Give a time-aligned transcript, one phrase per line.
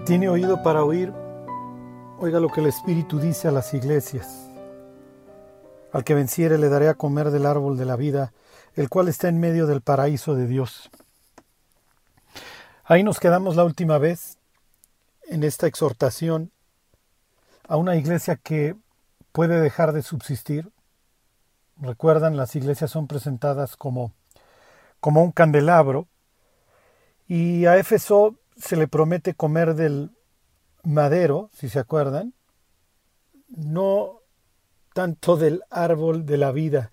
[0.00, 1.12] tiene oído para oír,
[2.18, 4.48] oiga lo que el Espíritu dice a las iglesias.
[5.92, 8.32] Al que venciere le daré a comer del árbol de la vida,
[8.74, 10.90] el cual está en medio del paraíso de Dios.
[12.84, 14.38] Ahí nos quedamos la última vez
[15.28, 16.52] en esta exhortación
[17.66, 18.76] a una iglesia que
[19.32, 20.70] puede dejar de subsistir.
[21.76, 24.12] Recuerdan, las iglesias son presentadas como,
[25.00, 26.08] como un candelabro
[27.26, 30.10] y a Éfeso se le promete comer del
[30.82, 32.34] madero, si se acuerdan,
[33.48, 34.20] no
[34.94, 36.90] tanto del árbol de la vida,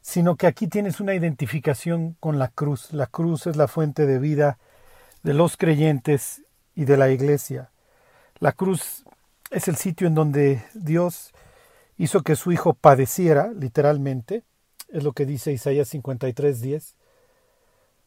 [0.00, 2.92] sino que aquí tienes una identificación con la cruz.
[2.92, 4.58] La cruz es la fuente de vida
[5.22, 6.42] de los creyentes
[6.74, 7.70] y de la iglesia.
[8.38, 9.04] La cruz
[9.50, 11.32] es el sitio en donde Dios
[11.96, 14.44] hizo que su Hijo padeciera, literalmente,
[14.88, 16.94] es lo que dice Isaías 53:10,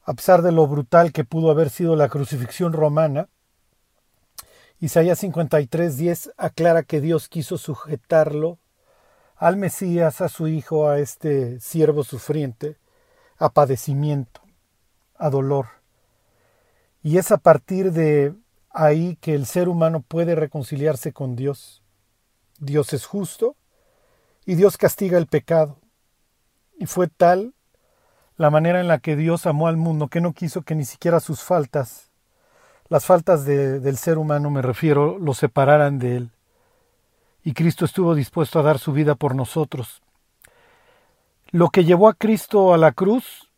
[0.04, 3.30] a pesar de lo brutal que pudo haber sido la crucifixión romana,
[4.80, 8.58] Isaías 53:10 aclara que Dios quiso sujetarlo
[9.36, 12.78] al Mesías, a su Hijo, a este siervo sufriente,
[13.38, 14.42] a padecimiento,
[15.16, 15.68] a dolor.
[17.04, 18.36] Y es a partir de
[18.70, 21.84] ahí que el ser humano puede reconciliarse con Dios.
[22.60, 23.56] Dios es justo
[24.46, 25.80] y Dios castiga el pecado.
[26.78, 27.54] Y fue tal
[28.42, 31.20] la manera en la que Dios amó al mundo, que no quiso que ni siquiera
[31.20, 32.10] sus faltas,
[32.90, 36.32] las faltas del ser humano me refiero, lo separaran de Él.
[37.44, 40.02] Y Cristo estuvo dispuesto a dar su vida por nosotros.
[41.52, 43.52] Lo que llevó a Cristo a la cruz,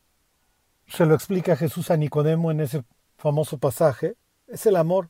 [0.86, 2.84] se lo explica Jesús a Nicodemo en ese
[3.16, 4.18] famoso pasaje,
[4.48, 5.08] es el amor.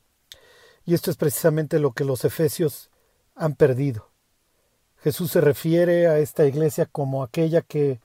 [0.85, 2.91] Y esto es precisamente lo que los efesios
[3.35, 4.11] han perdido.
[5.01, 7.99] Jesús se refiere a esta iglesia como aquella que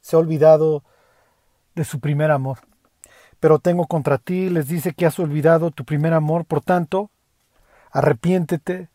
[0.00, 0.84] se ha olvidado
[1.74, 2.58] de su primer amor.
[3.40, 7.10] Pero tengo contra ti, les dice que has olvidado tu primer amor, por tanto,
[7.90, 8.88] arrepiéntete,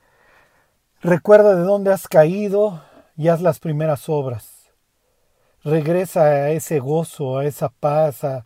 [1.02, 2.84] recuerda de dónde has caído
[3.16, 4.72] y haz las primeras obras.
[5.64, 8.46] Regresa a ese gozo, a esa paz, a,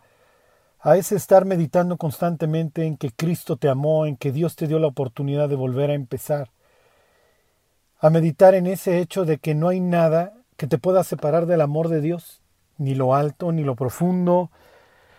[0.80, 4.78] a ese estar meditando constantemente en que Cristo te amó, en que Dios te dio
[4.78, 6.50] la oportunidad de volver a empezar,
[7.98, 11.60] a meditar en ese hecho de que no hay nada que te pueda separar del
[11.60, 12.40] amor de Dios,
[12.78, 14.50] ni lo alto, ni lo profundo,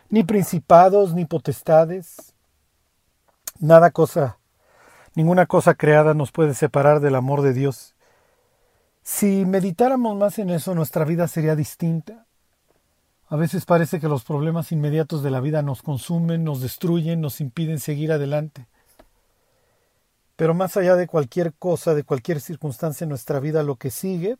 [0.10, 2.34] ni principados, ni potestades.
[3.60, 4.38] Nada cosa,
[5.16, 7.94] ninguna cosa creada nos puede separar del amor de Dios.
[9.04, 12.26] Si meditáramos más en eso, nuestra vida sería distinta.
[13.28, 17.42] A veces parece que los problemas inmediatos de la vida nos consumen, nos destruyen, nos
[17.42, 18.66] impiden seguir adelante.
[20.36, 24.38] Pero más allá de cualquier cosa, de cualquier circunstancia en nuestra vida, lo que sigue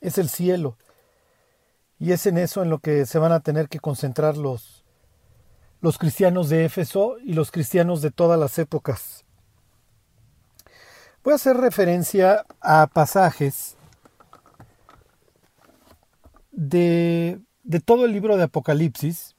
[0.00, 0.76] es el cielo,
[1.98, 4.84] y es en eso en lo que se van a tener que concentrar los,
[5.80, 9.24] los cristianos de Éfeso y los cristianos de todas las épocas.
[11.22, 13.76] Voy a hacer referencia a pasajes
[16.52, 19.34] de, de todo el libro de Apocalipsis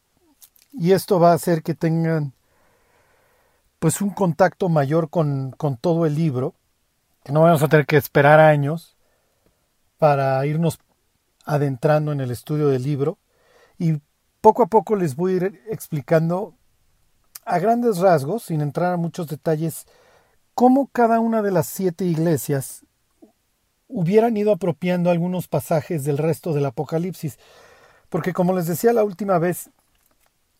[0.73, 2.33] y esto va a hacer que tengan
[3.79, 6.55] pues un contacto mayor con, con todo el libro,
[7.23, 8.95] que no vamos a tener que esperar años
[9.97, 10.79] para irnos
[11.45, 13.19] adentrando en el estudio del libro
[13.77, 14.01] y
[14.41, 16.55] poco a poco les voy a ir explicando
[17.45, 19.85] a grandes rasgos, sin entrar a muchos detalles,
[20.53, 22.83] cómo cada una de las siete iglesias
[23.87, 27.37] hubieran ido apropiando algunos pasajes del resto del Apocalipsis.
[28.09, 29.69] Porque como les decía la última vez,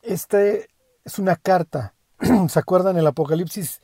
[0.01, 0.69] este
[1.03, 1.95] es una carta.
[2.49, 2.97] ¿Se acuerdan?
[2.97, 3.81] El Apocalipsis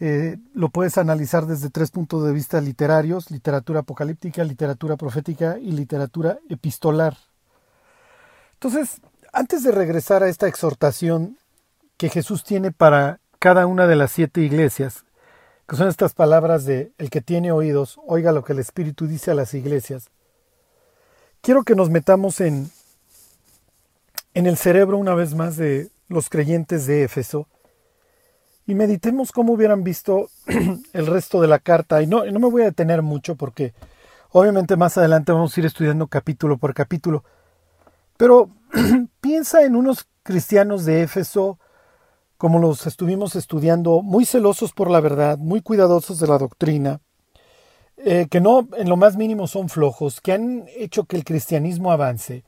[0.00, 5.72] eh, lo puedes analizar desde tres puntos de vista literarios, literatura apocalíptica, literatura profética y
[5.72, 7.16] literatura epistolar.
[8.54, 9.00] Entonces,
[9.32, 11.36] antes de regresar a esta exhortación
[11.96, 15.04] que Jesús tiene para cada una de las siete iglesias,
[15.68, 19.32] que son estas palabras de el que tiene oídos, oiga lo que el Espíritu dice
[19.32, 20.10] a las iglesias,
[21.40, 22.70] quiero que nos metamos en,
[24.34, 27.48] en el cerebro una vez más de los creyentes de Éfeso,
[28.68, 30.28] y meditemos cómo hubieran visto
[30.92, 32.02] el resto de la carta.
[32.02, 33.72] Y no, no me voy a detener mucho porque
[34.30, 37.24] obviamente más adelante vamos a ir estudiando capítulo por capítulo.
[38.18, 38.50] Pero
[39.22, 41.58] piensa en unos cristianos de Éfeso,
[42.36, 47.00] como los estuvimos estudiando, muy celosos por la verdad, muy cuidadosos de la doctrina,
[47.96, 51.90] eh, que no en lo más mínimo son flojos, que han hecho que el cristianismo
[51.90, 52.44] avance.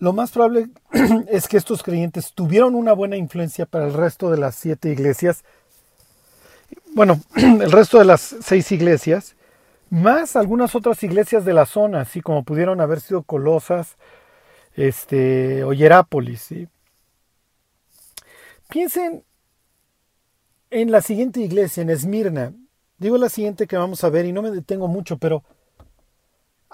[0.00, 0.68] Lo más probable
[1.28, 5.44] es que estos creyentes tuvieron una buena influencia para el resto de las siete iglesias,
[6.94, 9.36] bueno, el resto de las seis iglesias,
[9.90, 13.96] más algunas otras iglesias de la zona, así como pudieron haber sido Colosas
[14.74, 16.48] este, o Hierápolis.
[18.68, 19.24] Piensen
[20.70, 22.52] en la siguiente iglesia, en Esmirna,
[22.98, 25.42] digo la siguiente que vamos a ver y no me detengo mucho, pero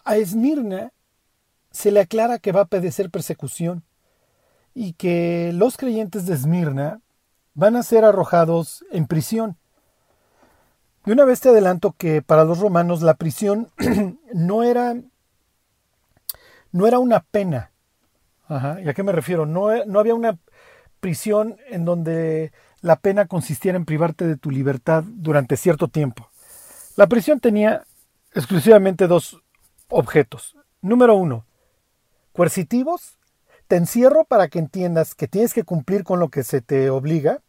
[0.04, 0.92] a Esmirna
[1.74, 3.82] se le aclara que va a padecer persecución
[4.74, 7.00] y que los creyentes de Esmirna
[7.54, 9.56] van a ser arrojados en prisión.
[11.04, 13.70] De una vez te adelanto que para los romanos la prisión
[14.32, 14.94] no era
[16.70, 17.70] no era una pena.
[18.48, 19.46] ¿Y a qué me refiero?
[19.46, 20.38] No, no había una
[21.00, 26.30] prisión en donde la pena consistiera en privarte de tu libertad durante cierto tiempo.
[26.96, 27.84] La prisión tenía
[28.32, 29.42] exclusivamente dos
[29.88, 30.56] objetos.
[30.82, 31.46] Número uno,
[32.34, 33.18] coercitivos.
[33.68, 37.40] Te encierro para que entiendas que tienes que cumplir con lo que se te obliga.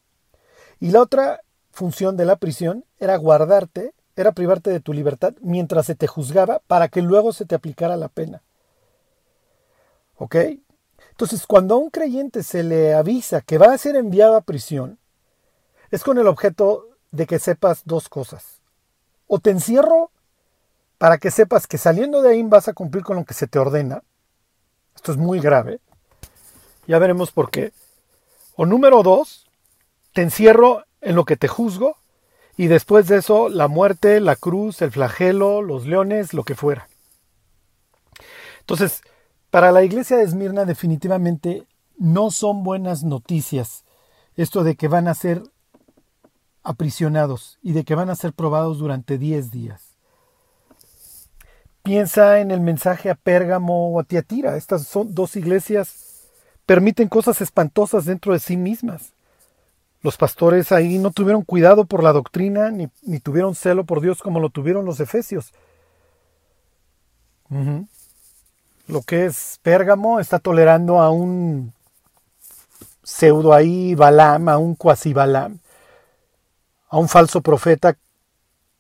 [0.80, 1.42] Y la otra
[1.72, 6.62] función de la prisión era guardarte, era privarte de tu libertad mientras se te juzgaba
[6.68, 8.44] para que luego se te aplicara la pena.
[10.16, 10.36] ¿Ok?
[11.10, 15.00] Entonces, cuando a un creyente se le avisa que va a ser enviado a prisión,
[15.92, 18.62] es con el objeto de que sepas dos cosas.
[19.28, 20.12] O te encierro
[20.98, 23.60] para que sepas que saliendo de ahí vas a cumplir con lo que se te
[23.60, 24.04] ordena.
[25.06, 25.82] Esto es muy grave.
[26.88, 27.74] Ya veremos por qué.
[28.56, 29.46] O número dos,
[30.14, 31.98] te encierro en lo que te juzgo
[32.58, 36.90] y después de eso la muerte, la cruz, el flagelo, los leones, lo que fuera.
[38.62, 39.04] Entonces,
[39.52, 41.68] para la iglesia de Esmirna definitivamente
[42.00, 43.86] no son buenas noticias
[44.36, 45.44] esto de que van a ser
[46.64, 49.85] aprisionados y de que van a ser probados durante 10 días.
[51.86, 54.58] Piensa en el mensaje a Pérgamo o a Tiatira.
[54.58, 56.06] Estas son dos iglesias
[56.66, 59.14] permiten cosas espantosas dentro de sí mismas.
[60.02, 62.90] Los pastores ahí no tuvieron cuidado por la doctrina ni,
[63.20, 65.54] tuvieron celo por Dios como lo tuvieron los efesios.
[68.88, 71.72] Lo que es Pérgamo está tolerando a un
[73.04, 75.60] pseudo ahí Balaam, a un cuasi Balaam,
[76.90, 77.96] a un falso profeta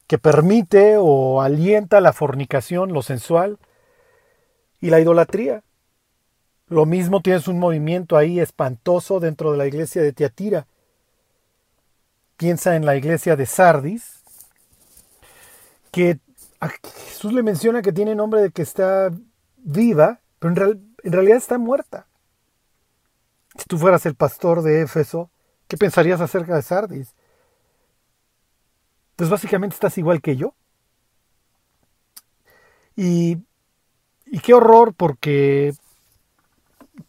[0.07, 3.57] que permite o alienta la fornicación, lo sensual
[4.79, 5.63] y la idolatría.
[6.67, 10.67] Lo mismo tienes un movimiento ahí espantoso dentro de la iglesia de Tiatira.
[12.37, 14.23] Piensa en la iglesia de Sardis,
[15.91, 16.19] que
[17.07, 19.11] Jesús le menciona que tiene nombre de que está
[19.57, 22.07] viva, pero en, en realidad está muerta.
[23.57, 25.29] Si tú fueras el pastor de Éfeso,
[25.67, 27.15] ¿qué pensarías acerca de Sardis?
[29.15, 30.53] Pues básicamente estás igual que yo.
[32.95, 33.37] Y,
[34.25, 35.73] y qué horror porque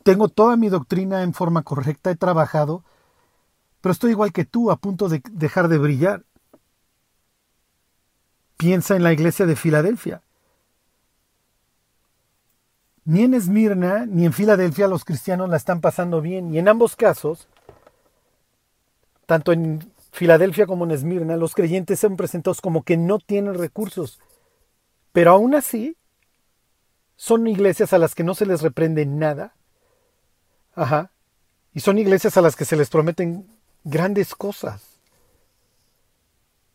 [0.03, 2.85] tengo toda mi doctrina en forma correcta, he trabajado,
[3.81, 6.25] pero estoy igual que tú, a punto de dejar de brillar.
[8.57, 10.23] Piensa en la iglesia de Filadelfia.
[13.05, 16.53] Ni en Esmirna ni en Filadelfia los cristianos la están pasando bien.
[16.53, 17.47] Y en ambos casos,
[19.27, 24.19] tanto en Filadelfia como en Esmirna, los creyentes son presentados como que no tienen recursos.
[25.13, 25.99] Pero aún así,
[27.17, 29.55] son iglesias a las que no se les reprende nada.
[30.75, 31.11] Ajá.
[31.75, 33.47] Y son iglesias a las que se les prometen
[33.85, 34.83] grandes cosas.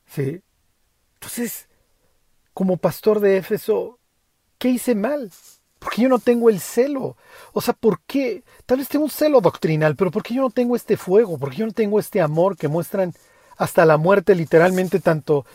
[0.05, 0.43] Sí.
[1.15, 1.67] Entonces,
[2.53, 3.97] como pastor de Éfeso,
[4.59, 5.31] ¿qué hice mal?
[5.79, 7.17] Porque yo no tengo el celo.
[7.53, 8.43] O sea, ¿por qué?
[8.67, 11.39] Tal vez tengo un celo doctrinal, pero ¿por qué yo no tengo este fuego?
[11.39, 13.15] ¿Por qué yo no tengo este amor que muestran
[13.61, 15.45] hasta la muerte literalmente tanto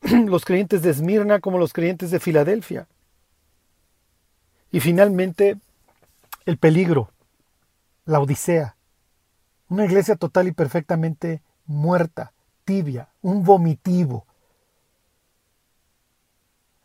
[0.00, 2.86] los creyentes de Esmirna como los creyentes de Filadelfia.
[4.70, 5.56] Y finalmente,
[6.44, 7.10] el peligro,
[8.04, 8.76] la Odisea,
[9.68, 12.32] una iglesia total y perfectamente muerta,
[12.64, 14.26] tibia, un vomitivo,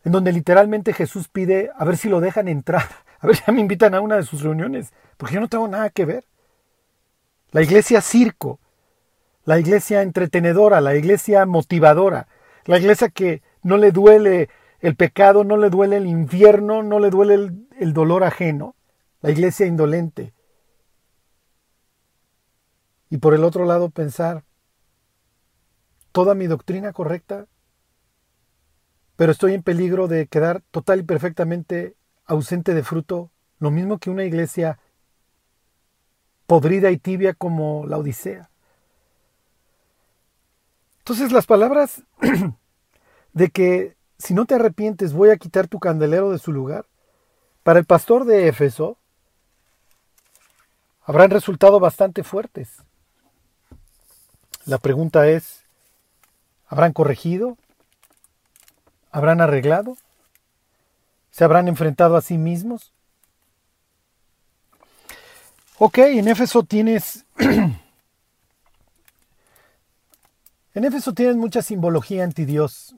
[0.04, 2.88] en donde literalmente Jesús pide a ver si lo dejan entrar,
[3.20, 5.90] a ver si me invitan a una de sus reuniones, porque yo no tengo nada
[5.90, 6.24] que ver.
[7.52, 8.58] La iglesia circo,
[9.44, 12.28] la iglesia entretenedora, la iglesia motivadora,
[12.64, 14.48] la iglesia que no le duele
[14.80, 17.34] el pecado, no le duele el infierno, no le duele
[17.78, 18.76] el, dolor ajeno,
[19.20, 20.32] la iglesia indolente.
[23.10, 24.44] Y por el otro lado pensar,
[26.12, 27.46] toda mi doctrina correcta,
[29.16, 31.94] pero estoy en peligro de quedar total y perfectamente
[32.24, 34.78] ausente de fruto, lo mismo que una iglesia
[36.46, 38.51] podrida y tibia como la Odisea.
[41.02, 42.02] Entonces las palabras
[43.32, 46.86] de que si no te arrepientes voy a quitar tu candelero de su lugar,
[47.64, 48.96] para el pastor de Éfeso
[51.04, 52.68] habrán resultado bastante fuertes.
[54.64, 55.64] La pregunta es,
[56.68, 57.58] ¿habrán corregido?
[59.10, 59.96] ¿Habrán arreglado?
[61.32, 62.92] ¿Se habrán enfrentado a sí mismos?
[65.78, 67.24] Ok, en Éfeso tienes
[70.74, 72.96] En Éfeso tienen mucha simbología antidios.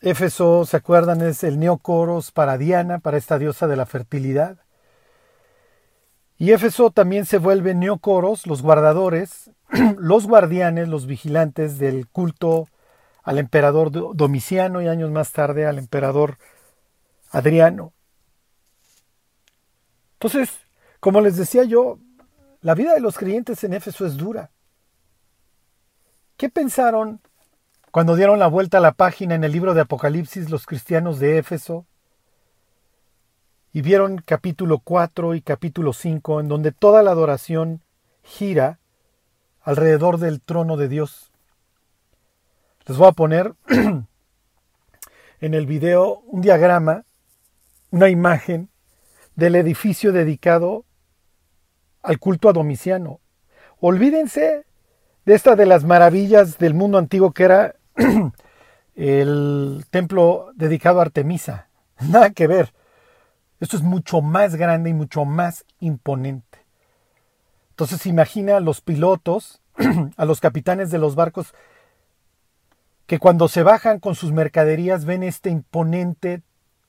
[0.00, 1.20] Éfeso, ¿se acuerdan?
[1.20, 4.56] Es el neocoros para Diana, para esta diosa de la fertilidad.
[6.38, 9.50] Y Éfeso también se vuelve neocoros, los guardadores,
[9.98, 12.66] los guardianes, los vigilantes del culto
[13.22, 16.38] al emperador Domiciano y años más tarde al emperador
[17.30, 17.92] Adriano.
[20.14, 20.48] Entonces,
[20.98, 21.98] como les decía yo,
[22.62, 24.50] la vida de los creyentes en Éfeso es dura.
[26.40, 27.20] ¿Qué pensaron
[27.90, 31.36] cuando dieron la vuelta a la página en el libro de Apocalipsis los cristianos de
[31.36, 31.84] Éfeso
[33.74, 37.82] y vieron capítulo 4 y capítulo 5 en donde toda la adoración
[38.22, 38.78] gira
[39.60, 41.30] alrededor del trono de Dios?
[42.86, 44.06] Les voy a poner en
[45.42, 47.04] el video un diagrama,
[47.90, 48.70] una imagen
[49.36, 50.86] del edificio dedicado
[52.02, 53.20] al culto a Domiciano.
[53.78, 54.64] Olvídense
[55.24, 57.74] de esta de las maravillas del mundo antiguo que era
[58.94, 61.68] el templo dedicado a Artemisa.
[62.00, 62.72] Nada que ver.
[63.60, 66.58] Esto es mucho más grande y mucho más imponente.
[67.70, 69.60] Entonces imagina a los pilotos,
[70.16, 71.54] a los capitanes de los barcos
[73.06, 76.42] que cuando se bajan con sus mercaderías ven este imponente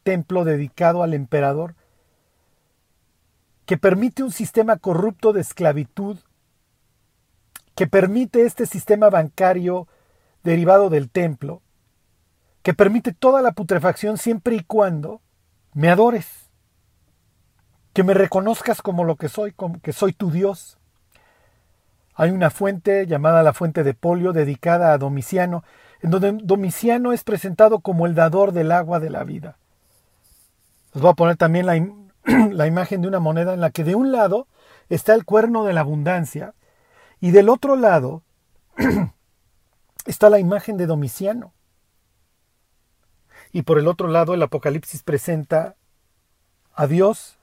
[0.03, 1.75] templo dedicado al emperador,
[3.65, 6.19] que permite un sistema corrupto de esclavitud,
[7.75, 9.87] que permite este sistema bancario
[10.43, 11.61] derivado del templo,
[12.63, 15.21] que permite toda la putrefacción siempre y cuando
[15.73, 16.49] me adores,
[17.93, 20.77] que me reconozcas como lo que soy, como que soy tu Dios.
[22.15, 25.63] Hay una fuente llamada la fuente de Polio dedicada a Domiciano,
[26.01, 29.57] en donde Domiciano es presentado como el dador del agua de la vida.
[30.93, 31.75] Les voy a poner también la,
[32.51, 34.47] la imagen de una moneda en la que de un lado
[34.89, 36.53] está el cuerno de la abundancia
[37.21, 38.23] y del otro lado
[40.05, 41.53] está la imagen de Domiciano.
[43.53, 45.75] Y por el otro lado el Apocalipsis presenta
[46.73, 47.37] a Dios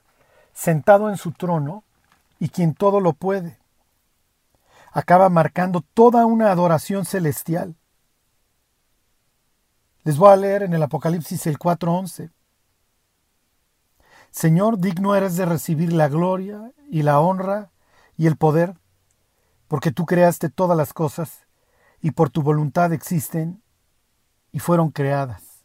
[0.53, 1.83] sentado en su trono
[2.39, 3.57] y quien todo lo puede.
[4.91, 7.75] Acaba marcando toda una adoración celestial.
[10.03, 12.31] Les voy a leer en el Apocalipsis el 4.11.
[14.31, 17.71] Señor, digno eres de recibir la gloria y la honra
[18.17, 18.78] y el poder,
[19.69, 21.47] porque tú creaste todas las cosas
[22.01, 23.63] y por tu voluntad existen
[24.51, 25.63] y fueron creadas.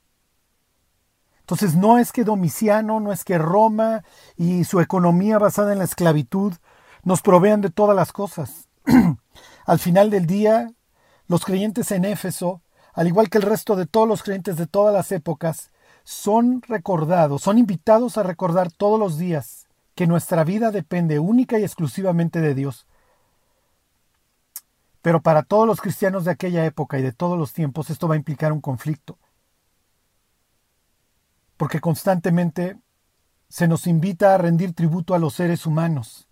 [1.41, 4.05] Entonces no es que Domiciano, no es que Roma
[4.37, 6.55] y su economía basada en la esclavitud
[7.03, 8.69] nos provean de todas las cosas.
[9.67, 10.73] Al final del día,
[11.27, 12.63] los creyentes en Éfeso
[12.95, 15.71] al igual que el resto de todos los creyentes de todas las épocas,
[16.05, 21.65] son recordados, son invitados a recordar todos los días que nuestra vida depende única y
[21.65, 22.87] exclusivamente de Dios.
[25.05, 28.15] Pero para todos los cristianos de aquella época y de todos los tiempos esto va
[28.15, 29.19] a implicar un conflicto.
[31.59, 32.79] Porque constantemente
[33.51, 36.27] se nos invita a rendir tributo a los seres humanos,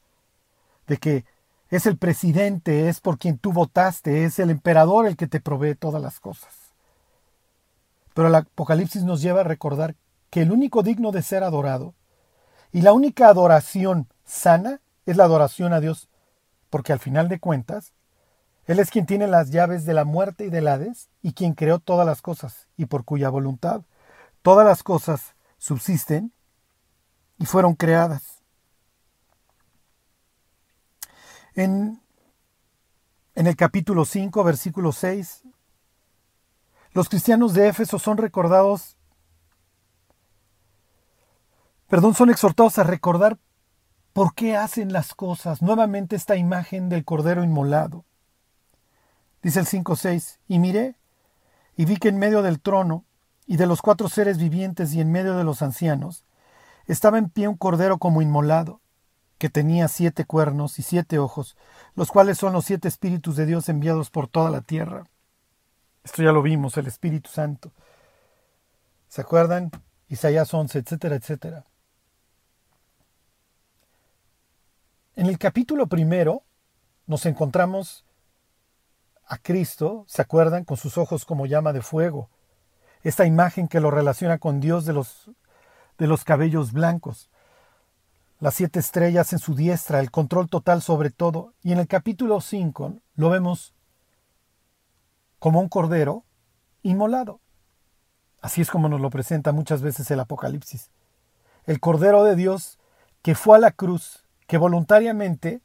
[0.86, 1.26] de que
[1.68, 5.74] es el presidente, es por quien tú votaste, es el emperador el que te provee
[5.74, 6.72] todas las cosas.
[8.14, 9.96] Pero el Apocalipsis nos lleva a recordar
[10.30, 11.92] que el único digno de ser adorado
[12.72, 16.08] y la única adoración sana es la adoración a Dios,
[16.70, 17.92] porque al final de cuentas,
[18.66, 21.78] Él es quien tiene las llaves de la muerte y del Hades y quien creó
[21.78, 23.82] todas las cosas y por cuya voluntad
[24.42, 26.32] todas las cosas subsisten
[27.38, 28.42] y fueron creadas.
[31.54, 32.02] En,
[33.34, 35.42] en el capítulo 5, versículo 6,
[36.92, 38.96] los cristianos de Éfeso son recordados,
[41.88, 43.38] perdón, son exhortados a recordar
[44.12, 45.62] por qué hacen las cosas.
[45.62, 48.04] Nuevamente esta imagen del Cordero inmolado.
[49.42, 50.96] Dice el 5.6, y miré,
[51.76, 53.04] y vi que en medio del trono,
[53.46, 56.24] y de los cuatro seres vivientes y en medio de los ancianos,
[56.86, 58.80] estaba en pie un Cordero como inmolado,
[59.38, 61.56] que tenía siete cuernos y siete ojos,
[61.96, 65.04] los cuales son los siete espíritus de Dios enviados por toda la tierra.
[66.04, 67.72] Esto ya lo vimos, el Espíritu Santo.
[69.08, 69.70] ¿Se acuerdan?
[70.08, 71.64] Isaías 11, etcétera, etcétera.
[75.16, 76.42] En el capítulo primero
[77.06, 78.04] nos encontramos
[79.26, 80.64] a Cristo, ¿se acuerdan?
[80.64, 82.28] Con sus ojos como llama de fuego.
[83.02, 85.30] Esta imagen que lo relaciona con Dios de los,
[85.98, 87.30] de los cabellos blancos
[88.42, 91.54] las siete estrellas en su diestra, el control total sobre todo.
[91.62, 93.72] Y en el capítulo 5 lo vemos
[95.38, 96.24] como un cordero
[96.82, 97.38] inmolado.
[98.40, 100.90] Así es como nos lo presenta muchas veces el Apocalipsis.
[101.66, 102.80] El cordero de Dios
[103.22, 105.60] que fue a la cruz, que voluntariamente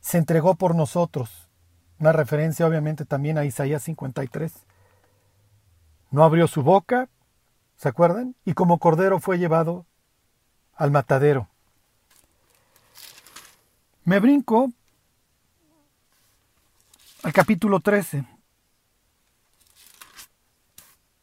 [0.00, 1.49] se entregó por nosotros,
[2.00, 4.52] una referencia obviamente también a Isaías 53.
[6.10, 7.10] No abrió su boca,
[7.76, 8.34] ¿se acuerdan?
[8.44, 9.86] Y como cordero fue llevado
[10.74, 11.48] al matadero.
[14.04, 14.72] Me brinco
[17.22, 18.24] al capítulo 13.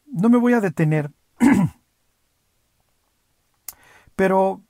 [0.05, 1.11] No me voy a detener,
[4.15, 4.61] pero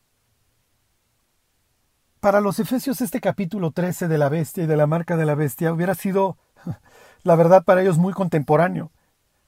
[2.20, 5.36] para los efesios este capítulo 13 de la bestia y de la marca de la
[5.36, 6.38] bestia hubiera sido,
[7.24, 8.92] la verdad, para ellos muy contemporáneo.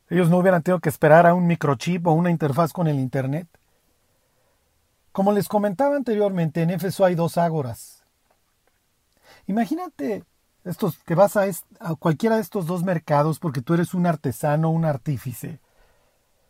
[0.09, 3.47] Ellos no hubieran tenido que esperar a un microchip o una interfaz con el Internet.
[5.11, 8.03] Como les comentaba anteriormente, en Éfeso hay dos ágoras.
[9.47, 10.23] Imagínate
[10.63, 11.45] estos, que vas a,
[11.79, 15.59] a cualquiera de estos dos mercados porque tú eres un artesano, un artífice.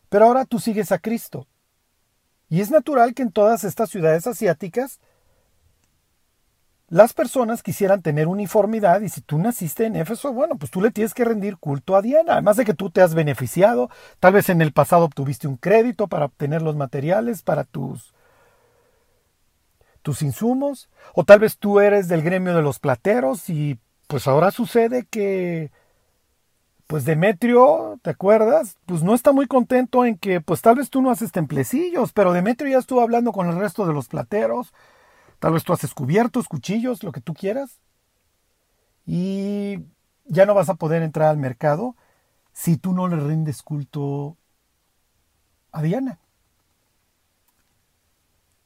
[0.10, 1.48] Pero ahora tú sigues a Cristo.
[2.50, 5.00] Y es natural que en todas estas ciudades asiáticas
[6.90, 10.92] las personas quisieran tener uniformidad y si tú naciste en Éfeso, bueno, pues tú le
[10.92, 14.50] tienes que rendir culto a Diana, además de que tú te has beneficiado, tal vez
[14.50, 18.14] en el pasado obtuviste un crédito para obtener los materiales para tus
[20.02, 23.78] tus insumos, o tal vez tú eres del gremio de los plateros y
[24.08, 25.72] pues ahora sucede que
[26.88, 28.78] pues Demetrio, ¿te acuerdas?
[28.88, 32.34] Pues no está muy contento en que pues tal vez tú no haces templecillos, pero
[32.34, 34.74] Demetrio ya estuvo hablando con el resto de los plateros
[35.40, 37.80] Tal vez tú haces cubiertos, cuchillos, lo que tú quieras.
[39.06, 39.80] Y
[40.26, 41.96] ya no vas a poder entrar al mercado
[42.54, 44.38] si tú no le rindes culto
[45.72, 46.20] a Diana.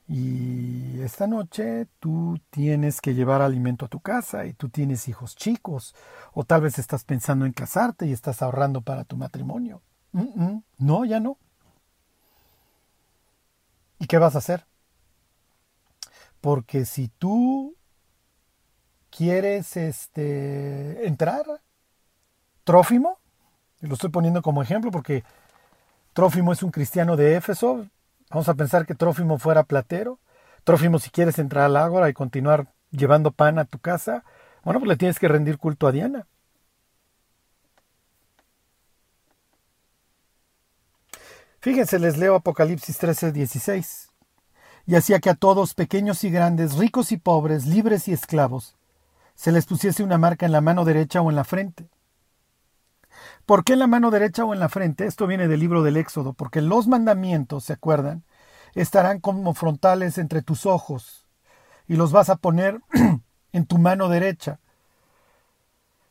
[0.07, 5.35] Y esta noche tú tienes que llevar alimento a tu casa y tú tienes hijos
[5.35, 5.95] chicos.
[6.33, 9.81] O tal vez estás pensando en casarte y estás ahorrando para tu matrimonio.
[10.77, 11.37] No, ya no.
[13.99, 14.65] ¿Y qué vas a hacer?
[16.43, 17.77] Porque si tú
[19.09, 21.45] quieres este, entrar,
[22.65, 23.17] Trófimo,
[23.79, 25.23] lo estoy poniendo como ejemplo porque
[26.11, 27.87] Trófimo es un cristiano de Éfeso,
[28.29, 30.19] vamos a pensar que Trófimo fuera platero,
[30.65, 34.25] Trófimo si quieres entrar al ágora y continuar llevando pan a tu casa,
[34.65, 36.27] bueno, pues le tienes que rendir culto a Diana.
[41.61, 44.12] Fíjense, les leo Apocalipsis 13, 16
[44.85, 48.75] y hacía que a todos, pequeños y grandes, ricos y pobres, libres y esclavos,
[49.35, 51.89] se les pusiese una marca en la mano derecha o en la frente.
[53.45, 55.05] ¿Por qué en la mano derecha o en la frente?
[55.05, 58.23] Esto viene del libro del Éxodo, porque los mandamientos, ¿se acuerdan?
[58.75, 61.27] Estarán como frontales entre tus ojos
[61.87, 62.81] y los vas a poner
[63.53, 64.59] en tu mano derecha.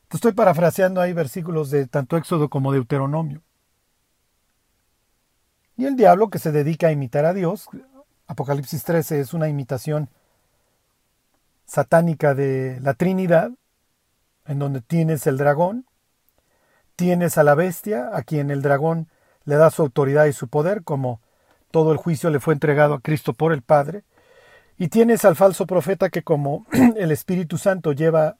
[0.09, 3.43] Te estoy parafraseando ahí versículos de tanto Éxodo como Deuteronomio.
[5.77, 7.69] Y el diablo que se dedica a imitar a Dios,
[8.33, 10.09] Apocalipsis 13 es una imitación
[11.67, 13.51] satánica de la Trinidad,
[14.47, 15.85] en donde tienes el dragón,
[16.97, 19.09] tienes a la bestia, a quien el dragón
[19.45, 21.21] le da su autoridad y su poder, como
[21.71, 24.03] todo el juicio le fue entregado a Cristo por el Padre,
[24.79, 26.65] y tienes al falso profeta que como
[26.97, 28.39] el Espíritu Santo lleva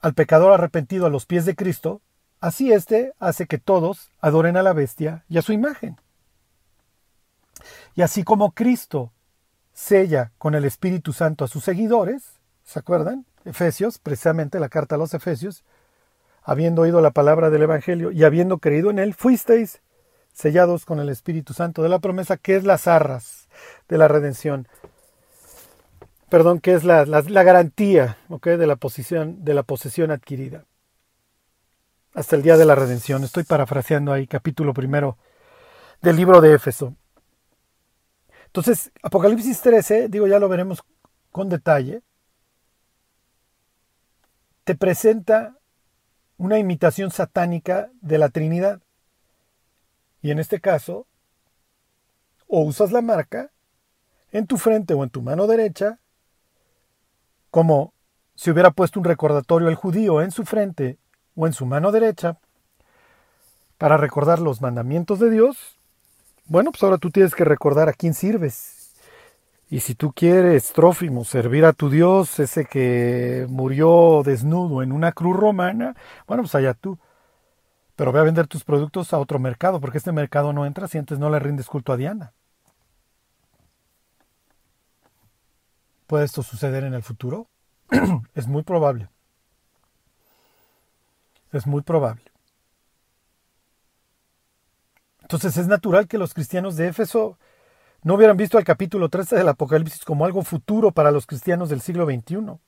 [0.00, 2.02] al pecador arrepentido a los pies de Cristo,
[2.40, 6.00] así éste hace que todos adoren a la bestia y a su imagen.
[7.94, 9.12] Y así como Cristo
[9.72, 13.26] sella con el Espíritu Santo a sus seguidores, ¿se acuerdan?
[13.44, 15.64] Efesios, precisamente la carta a los Efesios,
[16.42, 19.80] habiendo oído la palabra del Evangelio y habiendo creído en él, fuisteis
[20.32, 23.48] sellados con el Espíritu Santo de la promesa, que es las arras
[23.88, 24.68] de la redención.
[26.28, 30.64] Perdón, que es la, garantía de, la posición, de la posesión adquirida.
[32.12, 33.22] Hasta el día de la redención.
[33.24, 35.16] Estoy parafraseando ahí capítulo primero
[36.02, 36.94] del libro de Éfeso.
[38.54, 40.84] Entonces, Apocalipsis 13, digo, ya lo veremos
[41.32, 42.02] con detalle,
[44.62, 45.58] te presenta
[46.36, 48.80] una imitación satánica de la Trinidad.
[50.22, 51.08] Y en este caso,
[52.46, 53.50] o usas la marca
[54.30, 55.98] en tu frente o en tu mano derecha,
[57.50, 57.92] como
[58.36, 61.00] si hubiera puesto un recordatorio al judío en su frente
[61.34, 62.38] o en su mano derecha,
[63.78, 65.73] para recordar los mandamientos de Dios,
[66.46, 68.92] bueno, pues ahora tú tienes que recordar a quién sirves.
[69.70, 75.12] Y si tú quieres, Trófimo, servir a tu Dios, ese que murió desnudo en una
[75.12, 76.98] cruz romana, bueno, pues allá tú.
[77.96, 80.98] Pero ve a vender tus productos a otro mercado, porque este mercado no entra si
[80.98, 82.32] antes no le rindes culto a Diana.
[86.06, 87.48] ¿Puede esto suceder en el futuro?
[88.34, 89.08] es muy probable.
[91.52, 92.33] Es muy probable.
[95.24, 97.38] Entonces es natural que los cristianos de Éfeso
[98.02, 101.80] no hubieran visto el capítulo 13 del Apocalipsis como algo futuro para los cristianos del
[101.80, 102.58] siglo XXI.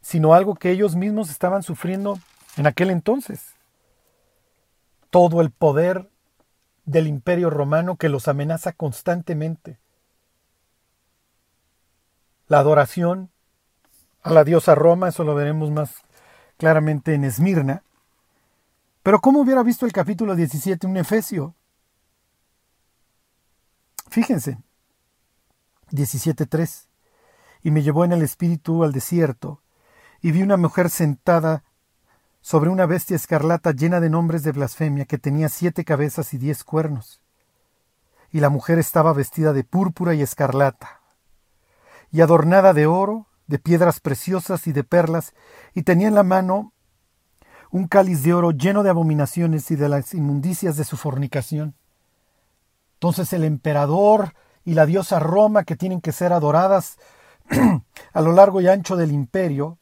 [0.00, 2.18] sino algo que ellos mismos estaban sufriendo
[2.56, 3.56] en aquel entonces.
[5.10, 6.08] Todo el poder
[6.86, 9.78] del imperio romano que los amenaza constantemente.
[12.46, 13.30] La adoración
[14.22, 15.96] a la diosa Roma, eso lo veremos más
[16.56, 17.82] claramente en Esmirna.
[19.08, 21.54] Pero ¿cómo hubiera visto el capítulo 17 un Efesio?
[24.10, 24.58] Fíjense,
[25.92, 26.88] 17.3.
[27.62, 29.62] Y me llevó en el espíritu al desierto,
[30.20, 31.64] y vi una mujer sentada
[32.42, 36.62] sobre una bestia escarlata llena de nombres de blasfemia que tenía siete cabezas y diez
[36.62, 37.22] cuernos.
[38.30, 41.00] Y la mujer estaba vestida de púrpura y escarlata,
[42.10, 45.32] y adornada de oro, de piedras preciosas y de perlas,
[45.72, 46.74] y tenía en la mano
[47.70, 51.74] un cáliz de oro lleno de abominaciones y de las inmundicias de su fornicación.
[52.94, 56.98] Entonces el emperador y la diosa Roma, que tienen que ser adoradas
[58.12, 59.78] a lo largo y ancho del imperio,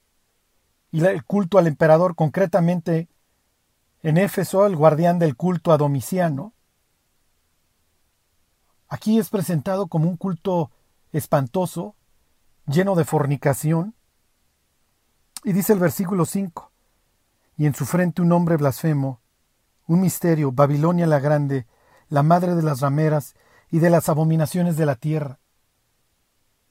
[0.90, 3.08] y el culto al emperador concretamente
[4.02, 6.52] en Éfeso, el guardián del culto a Domiciano,
[8.88, 10.70] aquí es presentado como un culto
[11.12, 11.96] espantoso,
[12.66, 13.94] lleno de fornicación,
[15.42, 16.70] y dice el versículo 5,
[17.56, 19.20] y en su frente un hombre blasfemo,
[19.86, 21.66] un misterio, Babilonia la grande,
[22.08, 23.34] la madre de las rameras
[23.70, 25.38] y de las abominaciones de la tierra.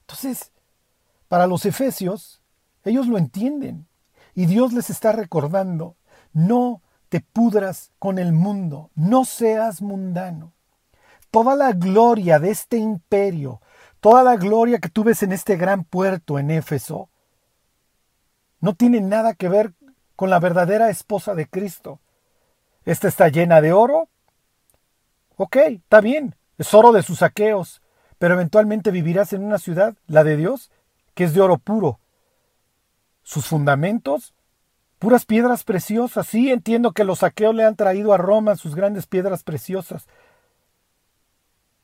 [0.02, 0.52] Entonces,
[1.28, 2.42] para los efesios,
[2.84, 3.88] ellos lo entienden.
[4.34, 5.96] Y Dios les está recordando,
[6.32, 10.52] no te pudras con el mundo, no seas mundano.
[11.30, 13.60] Toda la gloria de este imperio,
[14.00, 17.08] toda la gloria que tú ves en este gran puerto en Éfeso,
[18.60, 19.74] no tiene nada que ver
[20.16, 22.00] con la verdadera esposa de Cristo.
[22.84, 24.08] Esta está llena de oro.
[25.36, 27.82] Ok, está bien, es oro de sus saqueos,
[28.18, 30.70] pero eventualmente vivirás en una ciudad, la de Dios,
[31.14, 32.00] que es de oro puro,
[33.22, 34.34] sus fundamentos,
[34.98, 36.26] puras piedras preciosas.
[36.26, 40.06] Sí, entiendo que los saqueos le han traído a Roma sus grandes piedras preciosas.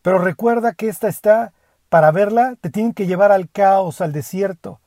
[0.01, 1.53] Pero recuerda que esta está,
[1.89, 4.81] para verla, te tienen que llevar al caos, al desierto.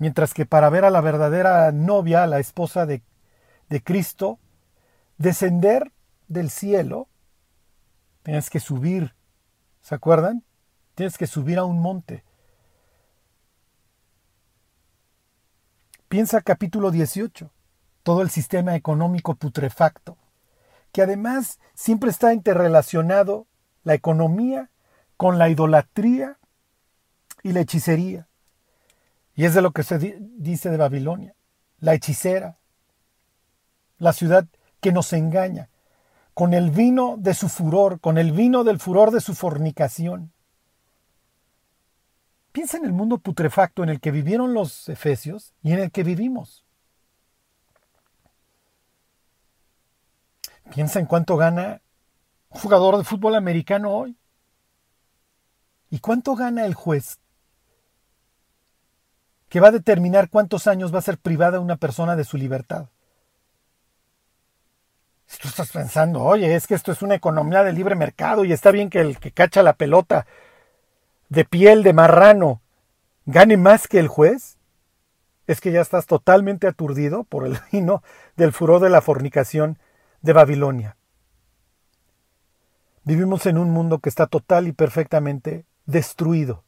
[0.00, 3.02] Mientras que para ver a la verdadera novia, la esposa de,
[3.68, 4.38] de Cristo,
[5.18, 5.92] descender
[6.26, 7.06] del cielo,
[8.22, 9.14] tienes que subir.
[9.82, 10.42] ¿Se acuerdan?
[10.94, 12.24] Tienes que subir a un monte.
[16.08, 17.52] Piensa capítulo 18,
[18.02, 20.16] todo el sistema económico putrefacto,
[20.92, 23.48] que además siempre está interrelacionado
[23.84, 24.70] la economía
[25.18, 26.38] con la idolatría
[27.42, 28.29] y la hechicería.
[29.40, 31.34] Y es de lo que se dice de Babilonia,
[31.78, 32.58] la hechicera,
[33.96, 34.46] la ciudad
[34.82, 35.70] que nos engaña,
[36.34, 40.30] con el vino de su furor, con el vino del furor de su fornicación.
[42.52, 46.04] Piensa en el mundo putrefacto en el que vivieron los efesios y en el que
[46.04, 46.66] vivimos.
[50.74, 51.80] Piensa en cuánto gana
[52.50, 54.18] un jugador de fútbol americano hoy.
[55.88, 57.19] ¿Y cuánto gana el juez
[59.50, 62.86] que va a determinar cuántos años va a ser privada una persona de su libertad?
[65.26, 68.52] Si tú estás pensando, oye, es que esto es una economía de libre mercado y
[68.52, 70.26] está bien que el que cacha la pelota
[71.28, 72.62] de piel de marrano
[73.26, 74.56] gane más que el juez,
[75.46, 78.02] es que ya estás totalmente aturdido por el vino
[78.36, 79.78] del furor de la fornicación
[80.22, 80.96] de Babilonia.
[83.02, 86.62] Vivimos en un mundo que está total y perfectamente destruido.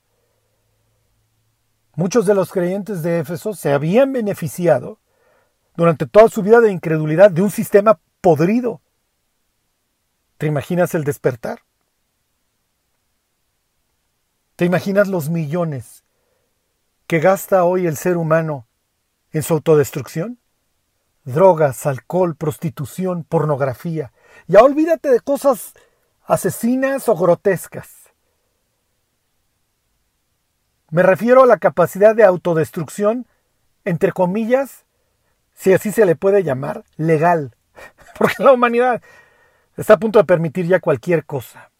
[1.94, 4.98] Muchos de los creyentes de Éfeso se habían beneficiado
[5.76, 8.80] durante toda su vida de incredulidad de un sistema podrido.
[10.38, 11.60] ¿Te imaginas el despertar?
[14.56, 16.04] ¿Te imaginas los millones
[17.06, 18.66] que gasta hoy el ser humano
[19.32, 20.38] en su autodestrucción?
[21.24, 24.12] Drogas, alcohol, prostitución, pornografía.
[24.46, 25.74] Ya olvídate de cosas
[26.24, 28.01] asesinas o grotescas.
[30.92, 33.26] Me refiero a la capacidad de autodestrucción,
[33.84, 34.84] entre comillas,
[35.52, 37.56] si así se le puede llamar, legal.
[38.16, 39.02] Porque la humanidad
[39.76, 41.72] está a punto de permitir ya cualquier cosa.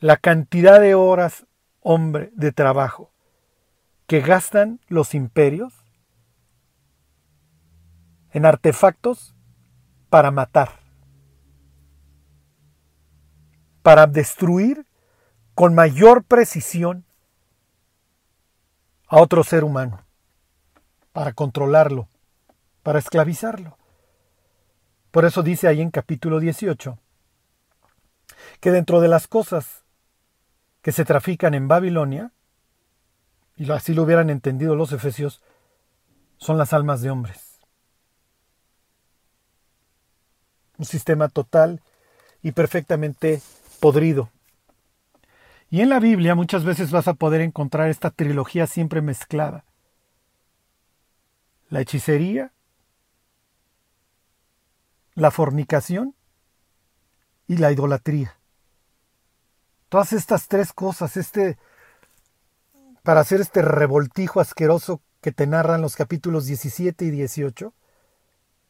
[0.00, 1.46] la cantidad de horas,
[1.80, 3.12] hombre, de trabajo
[4.06, 5.84] que gastan los imperios
[8.32, 9.36] en artefactos
[10.08, 10.80] para matar,
[13.82, 14.86] para destruir
[15.60, 17.04] con mayor precisión
[19.08, 20.06] a otro ser humano,
[21.12, 22.08] para controlarlo,
[22.82, 23.76] para esclavizarlo.
[25.10, 26.98] Por eso dice ahí en capítulo 18
[28.60, 29.84] que dentro de las cosas
[30.80, 32.32] que se trafican en Babilonia,
[33.54, 35.42] y así lo hubieran entendido los efesios,
[36.38, 37.60] son las almas de hombres.
[40.78, 41.82] Un sistema total
[42.42, 43.42] y perfectamente
[43.78, 44.30] podrido.
[45.70, 49.64] Y en la Biblia muchas veces vas a poder encontrar esta trilogía siempre mezclada.
[51.68, 52.52] La hechicería,
[55.14, 56.16] la fornicación
[57.46, 58.36] y la idolatría.
[59.88, 61.56] Todas estas tres cosas, este,
[63.04, 67.72] para hacer este revoltijo asqueroso que te narran los capítulos 17 y 18,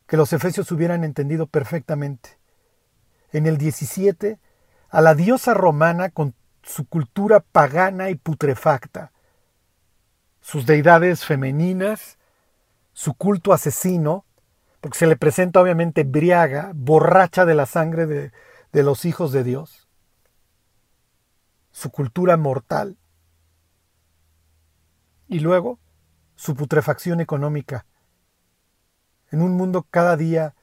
[0.06, 2.38] que los efesios hubieran entendido perfectamente.
[3.32, 4.38] En el 17,
[4.90, 6.34] a la diosa romana con
[6.70, 9.10] su cultura pagana y putrefacta,
[10.40, 12.16] sus deidades femeninas,
[12.92, 14.24] su culto asesino,
[14.80, 18.32] porque se le presenta obviamente briaga, borracha de la sangre de,
[18.72, 19.88] de los hijos de Dios,
[21.72, 22.96] su cultura mortal,
[25.26, 25.80] y luego
[26.36, 27.84] su putrefacción económica,
[29.32, 30.54] en un mundo cada día,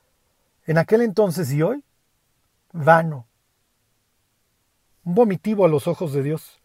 [0.65, 1.83] en aquel entonces y hoy,
[2.71, 3.27] vano,
[5.13, 6.59] vomitivo a los ojos de Dios.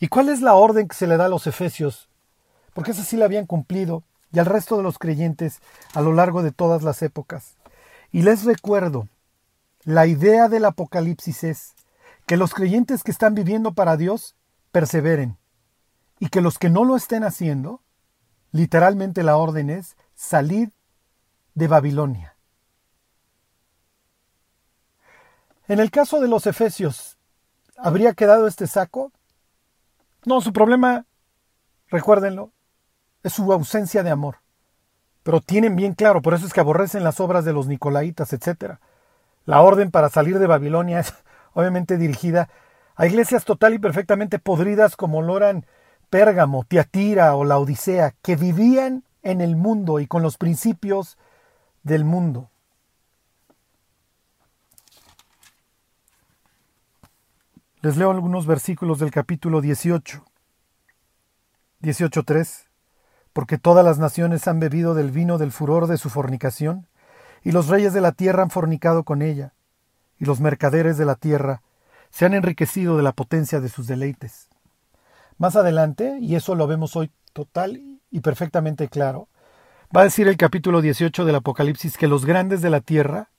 [0.00, 2.08] ¿Y cuál es la orden que se le da a los efesios?
[2.72, 5.60] Porque esa sí la habían cumplido y al resto de los creyentes
[5.92, 7.56] a lo largo de todas las épocas.
[8.10, 9.06] Y les recuerdo,
[9.84, 11.74] la idea del Apocalipsis es
[12.26, 14.34] que los creyentes que están viviendo para Dios
[14.70, 15.36] perseveren
[16.18, 17.82] y que los que no lo estén haciendo,
[18.50, 20.72] literalmente la orden es salir
[21.54, 22.31] de Babilonia.
[25.68, 27.18] En el caso de los efesios,
[27.76, 29.12] ¿habría quedado este saco?
[30.24, 31.06] No, su problema,
[31.88, 32.52] recuérdenlo,
[33.22, 34.38] es su ausencia de amor.
[35.22, 38.78] Pero tienen bien claro, por eso es que aborrecen las obras de los nicolaitas, etc.
[39.44, 41.14] La orden para salir de Babilonia es
[41.52, 42.48] obviamente dirigida
[42.96, 45.66] a iglesias total y perfectamente podridas como lo eran
[46.10, 51.16] Pérgamo, Tiatira o la Odisea, que vivían en el mundo y con los principios
[51.82, 52.51] del mundo.
[57.82, 60.24] Les leo algunos versículos del capítulo 18.
[61.82, 62.68] 18.3.
[63.32, 66.86] Porque todas las naciones han bebido del vino del furor de su fornicación,
[67.42, 69.54] y los reyes de la tierra han fornicado con ella,
[70.16, 71.62] y los mercaderes de la tierra
[72.10, 74.48] se han enriquecido de la potencia de sus deleites.
[75.36, 79.28] Más adelante, y eso lo vemos hoy total y perfectamente claro,
[79.94, 83.32] va a decir el capítulo 18 del Apocalipsis que los grandes de la tierra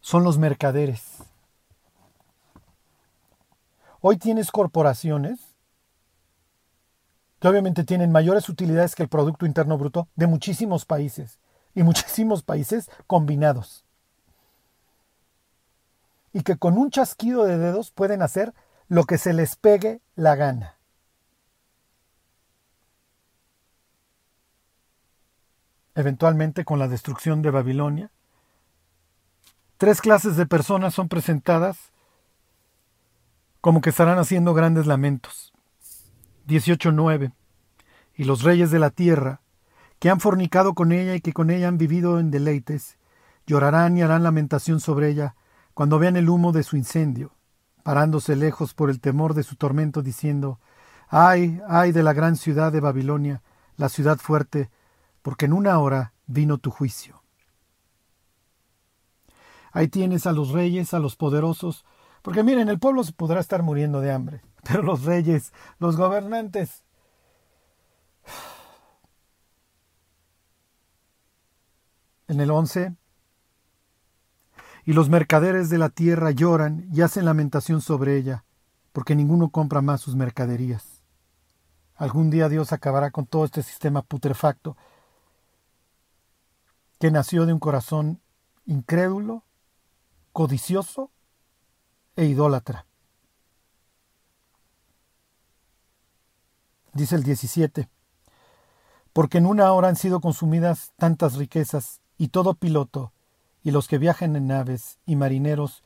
[0.00, 1.29] son los mercaderes.
[4.00, 5.38] Hoy tienes corporaciones
[7.38, 11.38] que obviamente tienen mayores utilidades que el Producto Interno Bruto de muchísimos países
[11.74, 13.84] y muchísimos países combinados.
[16.32, 18.54] Y que con un chasquido de dedos pueden hacer
[18.88, 20.80] lo que se les pegue la gana.
[25.94, 28.10] eventualmente con la destrucción de Babilonia.
[29.76, 31.92] Tres clases de personas son presentadas
[33.60, 35.52] como que estarán haciendo grandes lamentos.
[36.48, 37.32] 18.9.
[38.14, 39.40] Y los reyes de la tierra,
[39.98, 42.98] que han fornicado con ella y que con ella han vivido en deleites,
[43.46, 45.36] llorarán y harán lamentación sobre ella
[45.74, 47.32] cuando vean el humo de su incendio,
[47.82, 50.58] parándose lejos por el temor de su tormento, diciendo,
[51.08, 53.42] ay, ay de la gran ciudad de Babilonia,
[53.76, 54.70] la ciudad fuerte,
[55.22, 57.22] porque en una hora vino tu juicio.
[59.72, 61.84] Ahí tienes a los reyes, a los poderosos,
[62.22, 66.84] porque miren, el pueblo se podrá estar muriendo de hambre, pero los reyes, los gobernantes,
[72.28, 72.94] en el 11,
[74.84, 78.44] y los mercaderes de la tierra lloran y hacen lamentación sobre ella,
[78.92, 81.02] porque ninguno compra más sus mercaderías.
[81.94, 84.76] Algún día Dios acabará con todo este sistema putrefacto
[86.98, 88.20] que nació de un corazón
[88.64, 89.44] incrédulo,
[90.32, 91.10] codicioso
[92.20, 92.84] e idólatra.
[96.92, 97.88] Dice el 17,
[99.14, 103.14] porque en una hora han sido consumidas tantas riquezas y todo piloto,
[103.62, 105.82] y los que viajan en naves, y marineros,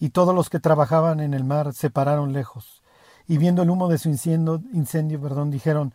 [0.00, 2.82] y todos los que trabajaban en el mar se pararon lejos,
[3.28, 5.94] y viendo el humo de su incendio, incendio perdón, dijeron,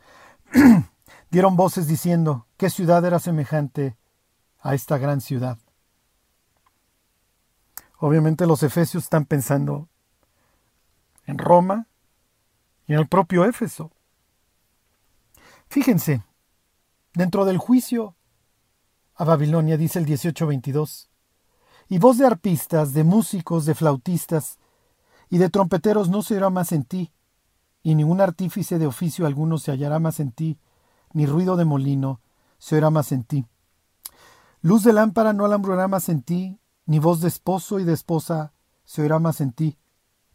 [1.31, 3.97] dieron voces diciendo, ¿qué ciudad era semejante
[4.61, 5.57] a esta gran ciudad.
[8.03, 9.87] Obviamente los efesios están pensando
[11.27, 11.85] en Roma
[12.87, 13.91] y en el propio Éfeso.
[15.67, 16.23] Fíjense,
[17.13, 18.15] dentro del juicio
[19.13, 21.11] a Babilonia dice el 1822,
[21.89, 24.57] y voz de arpistas, de músicos, de flautistas,
[25.29, 27.13] y de trompeteros no se oirá más en ti,
[27.83, 30.57] y ningún artífice de oficio alguno se hallará más en ti,
[31.13, 32.19] ni ruido de molino
[32.57, 33.45] se oirá más en ti.
[34.63, 38.53] Luz de lámpara no alumbrará más en ti, ni voz de esposo y de esposa
[38.83, 39.77] se oirá más en ti,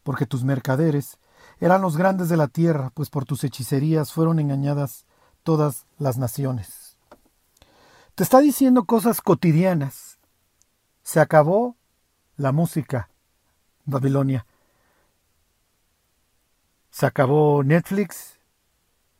[0.03, 1.19] porque tus mercaderes
[1.59, 5.05] eran los grandes de la tierra, pues por tus hechicerías fueron engañadas
[5.43, 6.97] todas las naciones.
[8.15, 10.17] Te está diciendo cosas cotidianas.
[11.03, 11.77] Se acabó
[12.35, 13.09] la música,
[13.85, 14.45] Babilonia.
[16.89, 18.39] Se acabó Netflix.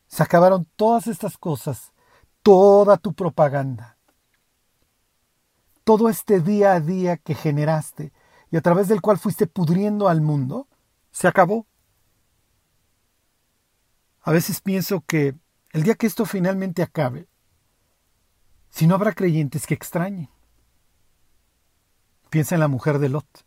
[0.07, 1.93] Se acabaron todas estas cosas,
[2.41, 3.96] toda tu propaganda.
[5.87, 8.11] Todo este día a día que generaste
[8.51, 10.67] y a través del cual fuiste pudriendo al mundo,
[11.11, 11.65] se acabó.
[14.19, 15.33] A veces pienso que
[15.71, 17.29] el día que esto finalmente acabe,
[18.67, 20.29] si no habrá creyentes que extrañen.
[22.29, 23.45] Piensa en la mujer de Lot.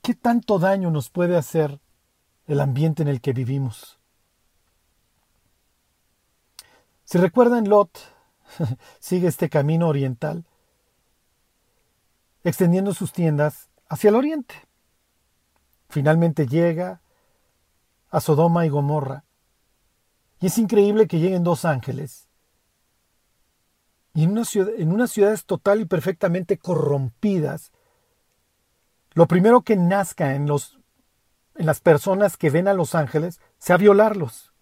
[0.00, 1.78] ¿Qué tanto daño nos puede hacer
[2.46, 4.00] el ambiente en el que vivimos?
[7.04, 8.13] Si recuerdan, Lot
[9.00, 10.44] sigue este camino oriental,
[12.42, 14.54] extendiendo sus tiendas hacia el oriente.
[15.88, 17.00] Finalmente llega
[18.10, 19.24] a Sodoma y Gomorra.
[20.40, 22.28] Y es increíble que lleguen dos ángeles.
[24.14, 27.72] Y en, una en unas ciudades total y perfectamente corrompidas,
[29.14, 30.78] lo primero que nazca en, los,
[31.56, 34.53] en las personas que ven a los ángeles sea violarlos.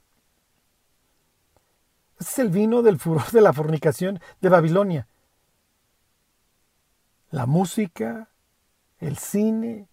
[2.22, 5.08] Ese es el vino del furor de la fornicación de Babilonia.
[7.30, 8.28] La música,
[9.00, 9.88] el cine,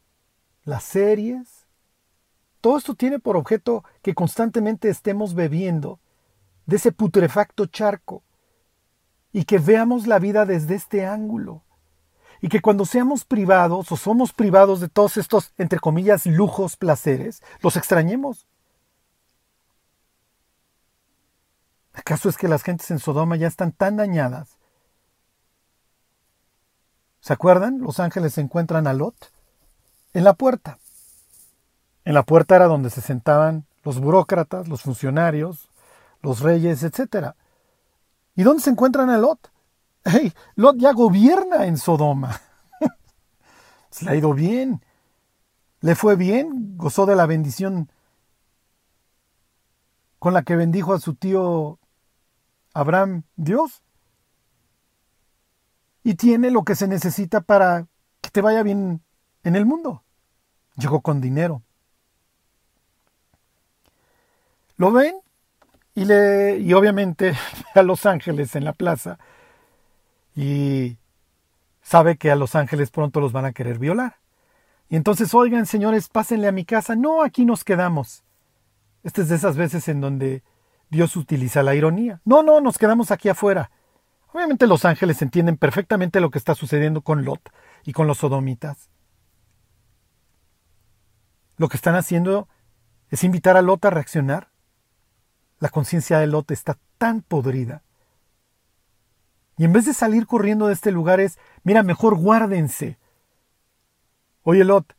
[0.63, 1.65] las series,
[2.61, 5.99] todo esto tiene por objeto que constantemente estemos bebiendo
[6.67, 8.21] de ese putrefacto charco
[9.33, 11.63] y que veamos la vida desde este ángulo.
[12.41, 17.41] Y que cuando seamos privados o somos privados de todos estos, entre comillas, lujos, placeres,
[17.61, 18.45] los extrañemos.
[22.09, 24.57] ¿Acaso es que las gentes en Sodoma ya están tan dañadas?
[27.19, 27.81] ¿Se acuerdan?
[27.81, 29.31] Los ángeles encuentran a Lot
[30.13, 30.79] en la puerta.
[32.05, 35.69] En la puerta era donde se sentaban los burócratas, los funcionarios,
[36.23, 37.35] los reyes, etc.
[38.35, 39.51] ¿Y dónde se encuentran a Lot?
[40.03, 42.41] Hey, Lot ya gobierna en Sodoma.
[43.91, 44.83] se le ha ido bien.
[45.81, 47.91] Le fue bien, gozó de la bendición
[50.17, 51.77] con la que bendijo a su tío
[52.79, 53.83] Abraham Dios.
[56.03, 57.87] Y tiene lo que se necesita para
[58.21, 59.01] que te vaya bien
[59.43, 60.03] en el mundo.
[60.77, 61.61] Llegó con dinero.
[64.77, 65.15] Lo ven
[65.93, 67.33] y, le, y obviamente
[67.75, 69.19] a Los Ángeles en la plaza
[70.35, 70.97] y
[71.81, 74.19] sabe que a Los Ángeles pronto los van a querer violar.
[74.87, 76.95] Y entonces, oigan, señores, pásenle a mi casa.
[76.95, 78.23] No, aquí nos quedamos.
[79.03, 80.43] Esta es de esas veces en donde
[80.89, 82.21] Dios utiliza la ironía.
[82.25, 83.71] No, no, nos quedamos aquí afuera.
[84.33, 87.49] Obviamente los ángeles entienden perfectamente lo que está sucediendo con Lot
[87.83, 88.89] y con los sodomitas.
[91.57, 92.47] Lo que están haciendo
[93.09, 94.49] es invitar a Lot a reaccionar
[95.59, 97.83] la conciencia de Lot está tan podrida.
[99.57, 102.97] Y en vez de salir corriendo de este lugar es, mira, mejor guárdense.
[104.43, 104.95] Oye, Lot,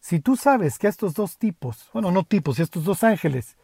[0.00, 3.56] si tú sabes que a estos dos tipos, bueno, no tipos, estos dos ángeles,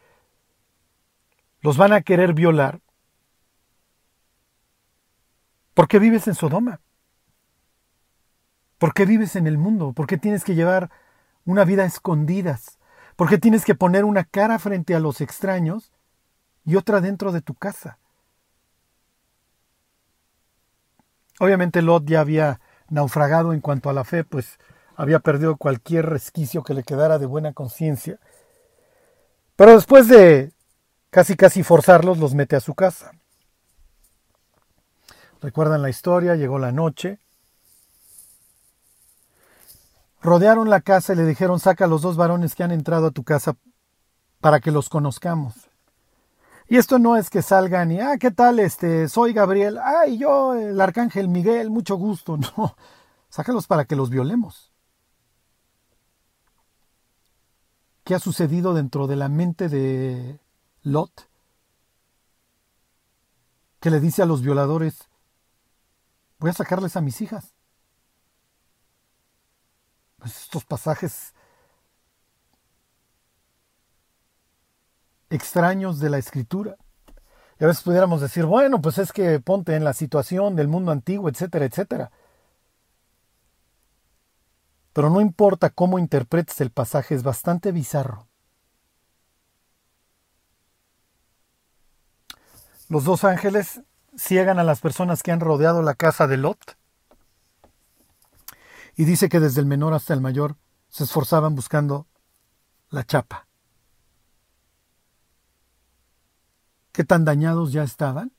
[1.61, 2.81] los van a querer violar,
[5.75, 6.81] ¿por qué vives en Sodoma?
[8.79, 9.93] ¿Por qué vives en el mundo?
[9.93, 10.91] ¿Por qué tienes que llevar
[11.45, 12.79] una vida a escondidas?
[13.17, 15.91] ¿Por qué tienes que poner una cara frente a los extraños
[16.69, 17.99] y otra dentro de tu casa.
[21.41, 24.59] Obviamente Lot ya había naufragado en cuanto a la fe, pues
[24.95, 28.21] había perdido cualquier resquicio que le quedara de buena conciencia.
[29.57, 30.53] Pero después de
[31.11, 33.13] casi casi forzarlos, los mete a su casa.
[35.41, 37.21] Recuerdan la historia, llegó la noche.
[40.21, 43.11] Rodearon la casa y le dijeron, saca a los dos varones que han entrado a
[43.13, 43.57] tu casa
[44.41, 45.55] para que los conozcamos.
[46.69, 48.59] Y esto no es que salgan y, ah, ¿qué tal?
[48.59, 52.37] Este, soy Gabriel, ah, yo, el arcángel Miguel, mucho gusto.
[52.57, 52.77] No,
[53.31, 54.73] sácalos para que los violemos.
[58.05, 60.41] ¿Qué ha sucedido dentro de la mente de
[60.83, 61.29] Lot?
[63.81, 65.09] Que le dice a los violadores,
[66.39, 67.55] voy a sacarles a mis hijas.
[70.19, 71.35] Pues estos pasajes
[75.31, 76.77] extraños de la escritura.
[77.61, 80.93] Y a veces pudiéramos decir, bueno, pues es que ponte en la situación del mundo
[80.93, 82.11] antiguo, etcétera, etcétera.
[84.99, 88.28] pero no importa cómo interpretes el pasaje, es bastante bizarro.
[92.89, 93.83] Los dos ángeles
[94.17, 96.77] ciegan a las personas que han rodeado la casa de Lot.
[98.97, 100.57] Y dice que desde el menor hasta el mayor
[100.89, 102.07] se esforzaban buscando
[102.91, 103.47] la chapa.
[106.93, 108.33] ¿Qué tan dañados ya estaban?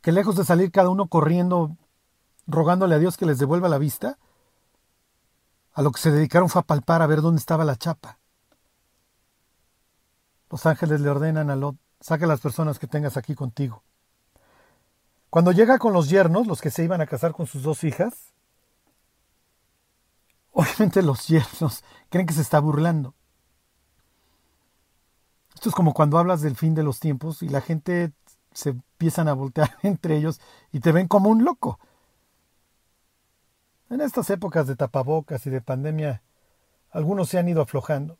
[0.00, 1.76] Que lejos de salir cada uno corriendo,
[2.46, 4.18] rogándole a Dios que les devuelva la vista,
[5.72, 8.18] a lo que se dedicaron fue a palpar a ver dónde estaba la chapa.
[10.50, 13.82] Los ángeles le ordenan a Lot, saca las personas que tengas aquí contigo.
[15.30, 18.34] Cuando llega con los yernos, los que se iban a casar con sus dos hijas,
[20.52, 23.14] obviamente los yernos creen que se está burlando.
[25.54, 28.12] Esto es como cuando hablas del fin de los tiempos y la gente
[28.52, 30.40] se empiezan a voltear entre ellos
[30.72, 31.78] y te ven como un loco.
[33.88, 36.22] En estas épocas de tapabocas y de pandemia,
[36.90, 38.18] algunos se han ido aflojando.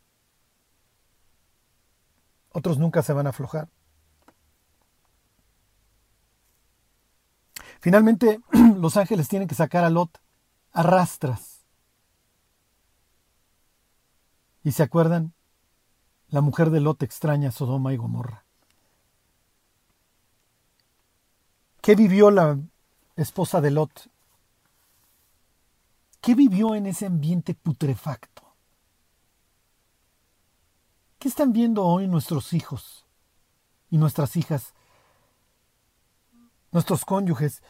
[2.53, 3.67] Otros nunca se van a aflojar.
[7.81, 8.39] Finalmente,
[8.77, 10.21] los ángeles tienen que sacar a Lot
[10.71, 11.65] a rastras.
[14.63, 15.33] ¿Y se acuerdan?
[16.29, 18.45] La mujer de Lot extraña a Sodoma y Gomorra.
[21.81, 22.57] ¿Qué vivió la
[23.17, 24.09] esposa de Lot
[26.23, 28.32] ¿Qué vivió en ese ambiente putrefacto?
[31.23, 33.05] ¿Qué están viendo hoy nuestros hijos
[33.89, 34.73] y nuestras hijas,
[36.73, 37.63] nuestros cónyuges?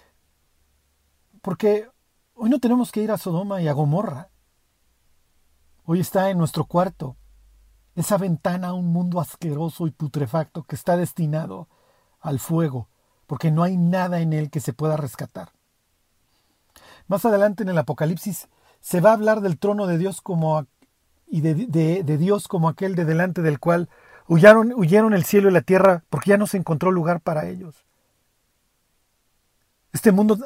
[1.44, 1.88] Porque
[2.34, 4.32] hoy no tenemos que ir a Sodoma y a Gomorra.
[5.86, 7.16] Hoy está en nuestro cuarto,
[7.94, 11.70] esa ventana a un mundo asqueroso y putrefacto que está destinado
[12.22, 12.90] al fuego,
[13.28, 15.52] porque no hay nada en él que se pueda rescatar.
[17.06, 18.50] Más adelante en el Apocalipsis
[18.80, 20.66] se va a hablar del trono de Dios como
[21.34, 23.90] y de, Dios como aquel de delante del cual
[24.28, 27.84] huyeron, huyeron el cielo y la tierra porque ya no se encontró lugar para ellos.
[29.94, 30.38] Este mundo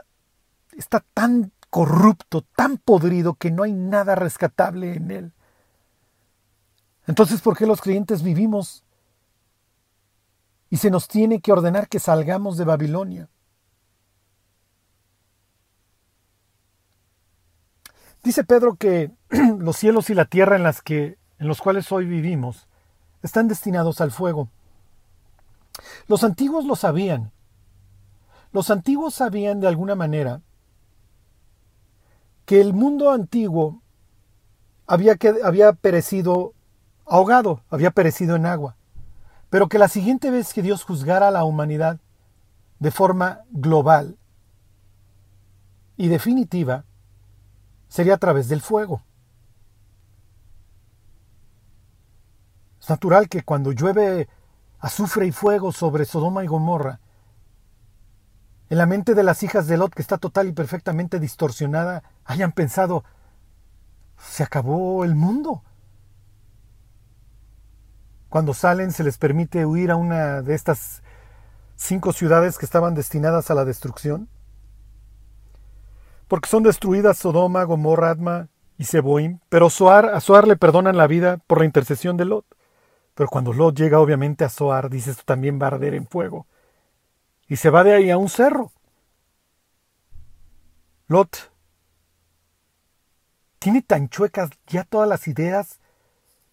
[0.77, 5.33] está tan corrupto, tan podrido que no hay nada rescatable en él.
[7.05, 8.85] Entonces, ¿por qué los creyentes vivimos
[10.69, 13.27] y se nos tiene que ordenar que salgamos de Babilonia?
[18.23, 19.16] Dice Pedro que
[19.59, 22.67] los cielos y la tierra en, las que, en los cuales hoy vivimos
[23.23, 24.49] están destinados al fuego.
[26.07, 27.31] Los antiguos lo sabían.
[28.51, 30.41] Los antiguos sabían de alguna manera
[32.45, 33.81] que el mundo antiguo
[34.87, 36.53] había, había perecido
[37.05, 38.77] ahogado, había perecido en agua,
[39.49, 41.99] pero que la siguiente vez que Dios juzgara a la humanidad
[42.79, 44.17] de forma global
[45.97, 46.85] y definitiva,
[47.89, 49.01] sería a través del fuego.
[52.87, 54.29] Es natural que cuando llueve
[54.79, 57.01] azufre y fuego sobre Sodoma y Gomorra,
[58.69, 62.53] en la mente de las hijas de Lot, que está total y perfectamente distorsionada, hayan
[62.53, 63.03] pensado,
[64.17, 65.63] se acabó el mundo.
[68.29, 71.03] Cuando salen se les permite huir a una de estas
[71.75, 74.29] cinco ciudades que estaban destinadas a la destrucción
[76.29, 81.39] porque son destruidas Sodoma, Gomorra, Adma y Seboim, pero a Soar le perdonan la vida
[81.47, 82.56] por la intercesión de Lot.
[83.17, 86.45] Pero cuando Lot llega obviamente a Soar, dice esto también va a arder en fuego.
[87.47, 88.71] Y se va de ahí a un cerro.
[91.07, 91.51] Lot
[93.57, 95.79] tiene tan chuecas ya todas las ideas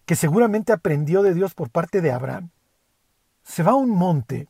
[0.07, 2.49] que seguramente aprendió de Dios por parte de Abraham.
[3.43, 4.47] Se va a un monte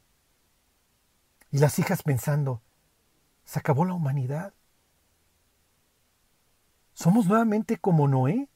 [1.51, 2.61] y las hijas pensando,
[3.43, 4.53] se acabó la humanidad.
[6.93, 8.47] ¿Somos nuevamente como Noé?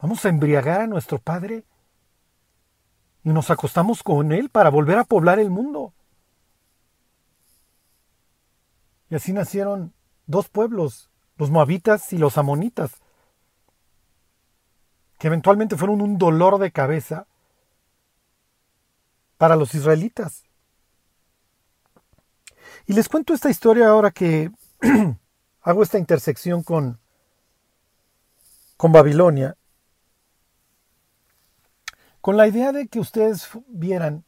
[0.00, 1.64] ¿Vamos a embriagar a nuestro Padre?
[3.24, 5.94] Y nos acostamos con Él para volver a poblar el mundo.
[9.08, 9.94] Y así nacieron
[10.26, 12.92] dos pueblos, los moabitas y los amonitas,
[15.18, 17.26] que eventualmente fueron un dolor de cabeza
[19.38, 20.44] para los israelitas.
[22.86, 24.50] Y les cuento esta historia ahora que
[25.62, 27.00] hago esta intersección con,
[28.76, 29.56] con Babilonia,
[32.24, 34.24] con la idea de que ustedes vieran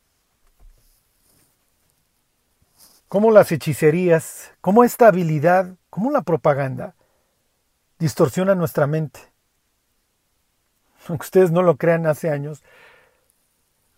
[3.09, 6.94] cómo las hechicerías, cómo esta habilidad, cómo la propaganda
[7.99, 9.20] distorsiona nuestra mente.
[11.09, 12.62] Aunque ustedes no lo crean hace años,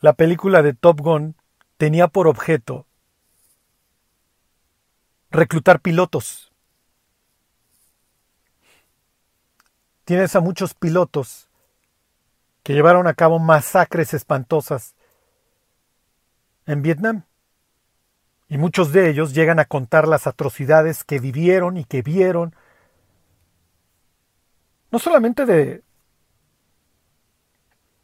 [0.00, 1.34] la película de Top Gun
[1.76, 2.86] tenía por objeto
[5.32, 6.52] reclutar pilotos
[10.04, 11.47] tienes a muchos pilotos
[12.68, 14.94] que llevaron a cabo masacres espantosas
[16.66, 17.24] en Vietnam.
[18.46, 22.54] Y muchos de ellos llegan a contar las atrocidades que vivieron y que vieron,
[24.90, 25.82] no solamente de,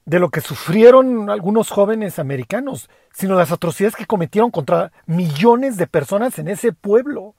[0.07, 5.87] de lo que sufrieron algunos jóvenes americanos, sino las atrocidades que cometieron contra millones de
[5.87, 7.35] personas en ese pueblo.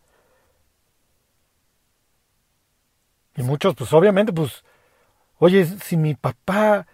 [3.35, 4.63] Y muchos, pues obviamente, pues,
[5.39, 6.85] oye, si mi papá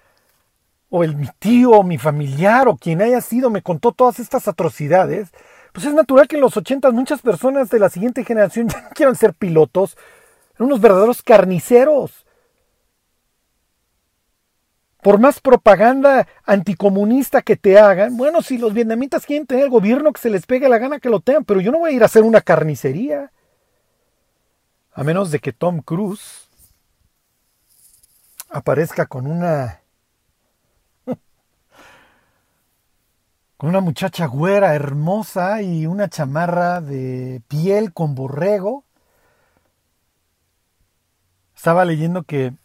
[0.93, 4.49] o el mi tío o mi familiar o quien haya sido me contó todas estas
[4.49, 5.29] atrocidades,
[5.71, 8.89] pues es natural que en los ochentas muchas personas de la siguiente generación ya no
[8.89, 9.97] quieran ser pilotos,
[10.59, 12.25] unos verdaderos carniceros.
[15.01, 20.11] Por más propaganda anticomunista que te hagan, bueno, si los vietnamitas quieren tener el gobierno
[20.11, 22.03] que se les pegue la gana que lo tengan, pero yo no voy a ir
[22.03, 23.31] a hacer una carnicería.
[24.93, 26.49] A menos de que Tom Cruise
[28.49, 29.80] aparezca con una
[33.61, 38.85] con una muchacha güera hermosa y una chamarra de piel con borrego.
[41.55, 42.55] Estaba leyendo que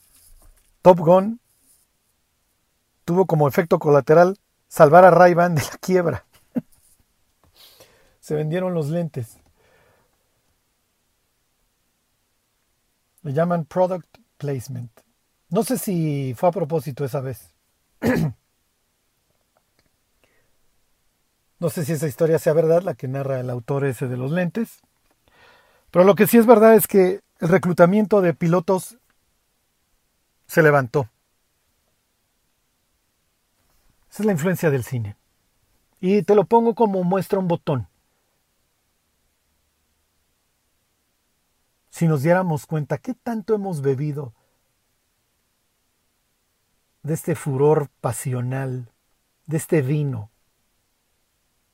[0.81, 1.39] Top Gun
[3.05, 4.39] tuvo como efecto colateral
[4.69, 6.25] salvar a ray de la quiebra.
[8.21, 9.37] Se vendieron los lentes.
[13.21, 14.99] Le llaman product placement.
[15.51, 17.51] No sé si fue a propósito esa vez.
[21.59, 24.31] No sé si esa historia sea verdad, la que narra el autor ese de los
[24.31, 24.81] lentes.
[25.91, 28.99] Pero lo que sí es verdad es que el reclutamiento de pilotos
[30.47, 31.09] se levantó.
[34.11, 35.17] Esa es la influencia del cine.
[36.01, 37.89] Y te lo pongo como muestra un botón.
[41.91, 44.35] Si nos diéramos cuenta qué tanto hemos bebido
[47.03, 48.91] de este furor pasional,
[49.47, 50.31] de este vino,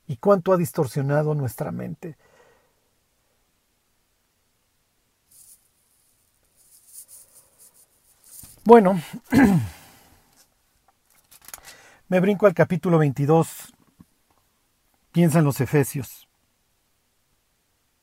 [0.07, 2.17] y cuánto ha distorsionado nuestra mente.
[8.65, 9.01] Bueno,
[12.09, 13.75] me brinco al capítulo 22.
[15.11, 16.29] Piensa en los Efesios.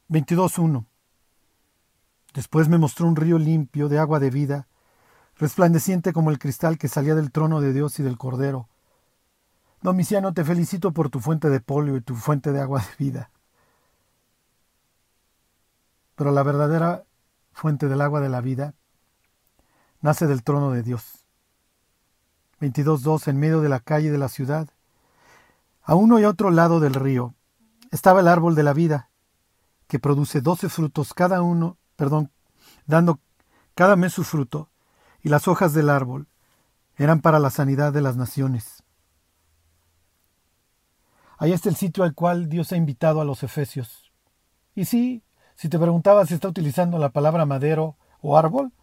[0.10, 0.86] 22.1.
[2.34, 4.68] Después me mostró un río limpio de agua de vida,
[5.38, 8.68] resplandeciente como el cristal que salía del trono de Dios y del Cordero
[9.82, 13.32] Domiciano, te felicito por tu fuente de polio y tu fuente de agua de vida.
[16.16, 17.06] Pero la verdadera
[17.54, 18.74] fuente del agua de la vida
[20.02, 21.26] nace del trono de Dios.
[22.60, 24.70] 22.2 En medio de la calle de la ciudad,
[25.82, 27.36] a uno y otro lado del río,
[27.92, 29.10] estaba el árbol de la vida,
[29.88, 32.32] que produce doce frutos cada uno, perdón,
[32.86, 33.20] dando
[33.76, 34.70] cada mes su fruto,
[35.22, 36.28] y las hojas del árbol
[36.98, 38.79] eran para la sanidad de las naciones.
[41.40, 44.12] Ahí está el sitio al cual Dios ha invitado a los efesios.
[44.76, 45.24] Y sí,
[45.56, 48.74] si te preguntabas si está utilizando la palabra madero o árbol,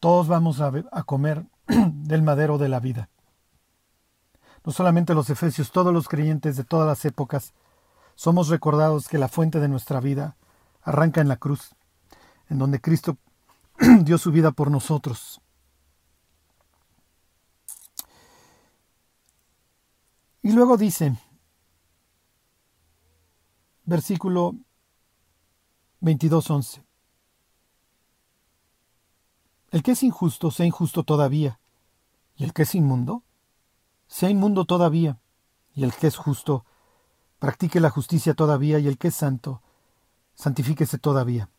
[0.00, 3.08] todos vamos a, a comer del madero de la vida.
[4.64, 7.54] No solamente los efesios, todos los creyentes de todas las épocas,
[8.16, 10.36] somos recordados que la fuente de nuestra vida
[10.82, 11.76] arranca en la cruz,
[12.48, 13.16] en donde Cristo
[14.02, 15.40] dio su vida por nosotros.
[20.42, 21.14] Y luego dice,
[23.90, 24.54] versículo
[26.00, 26.84] 22.11.
[29.72, 31.58] El que es injusto, sea injusto todavía,
[32.36, 33.24] y el que es inmundo,
[34.06, 35.18] sea inmundo todavía,
[35.74, 36.64] y el que es justo,
[37.40, 39.60] practique la justicia todavía, y el que es santo,
[40.34, 41.50] santifíquese todavía.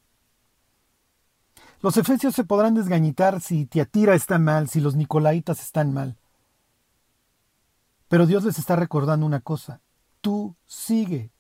[1.82, 6.18] Los efesios se podrán desgañitar si Tiatira está mal, si los nicolaitas están mal.
[8.08, 9.82] Pero Dios les está recordando una cosa,
[10.22, 11.32] tú sigue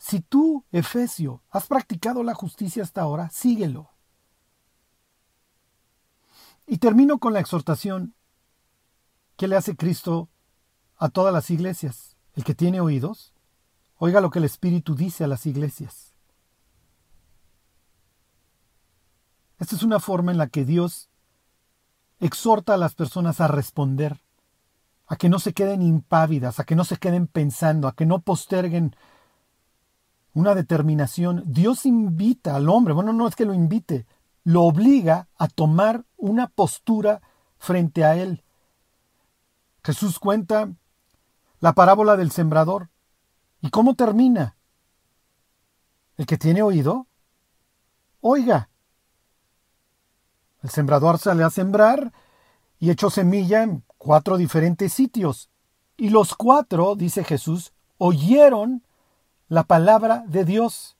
[0.00, 3.90] si tú, Efesio, has practicado la justicia hasta ahora, síguelo.
[6.66, 8.14] Y termino con la exhortación
[9.36, 10.30] que le hace Cristo
[10.96, 12.16] a todas las iglesias.
[12.34, 13.34] El que tiene oídos,
[13.98, 16.14] oiga lo que el Espíritu dice a las iglesias.
[19.58, 21.10] Esta es una forma en la que Dios
[22.20, 24.18] exhorta a las personas a responder,
[25.06, 28.22] a que no se queden impávidas, a que no se queden pensando, a que no
[28.22, 28.96] posterguen
[30.34, 31.42] una determinación.
[31.46, 34.06] Dios invita al hombre, bueno, no es que lo invite,
[34.44, 37.20] lo obliga a tomar una postura
[37.58, 38.42] frente a él.
[39.82, 40.70] Jesús cuenta
[41.60, 42.90] la parábola del sembrador.
[43.60, 44.56] ¿Y cómo termina?
[46.16, 47.06] El que tiene oído,
[48.20, 48.70] oiga.
[50.62, 52.12] El sembrador sale a sembrar
[52.78, 55.50] y echó semilla en cuatro diferentes sitios.
[55.96, 58.82] Y los cuatro, dice Jesús, oyeron
[59.50, 60.96] la palabra de Dios.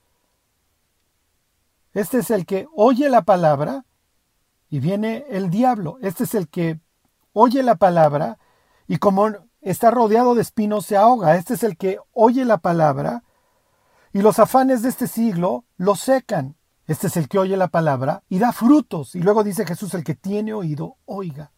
[1.94, 3.86] Este es el que oye la palabra
[4.68, 5.98] y viene el diablo.
[6.03, 6.80] Este es el que
[7.32, 8.38] oye la palabra
[8.88, 9.28] y como
[9.61, 11.36] está rodeado de espinos se ahoga.
[11.36, 13.22] Este es el que oye la palabra
[14.12, 16.57] y los afanes de este siglo lo secan.
[16.88, 19.14] Este es el que oye la palabra y da frutos.
[19.14, 21.53] Y luego dice Jesús, el que tiene oído, oiga.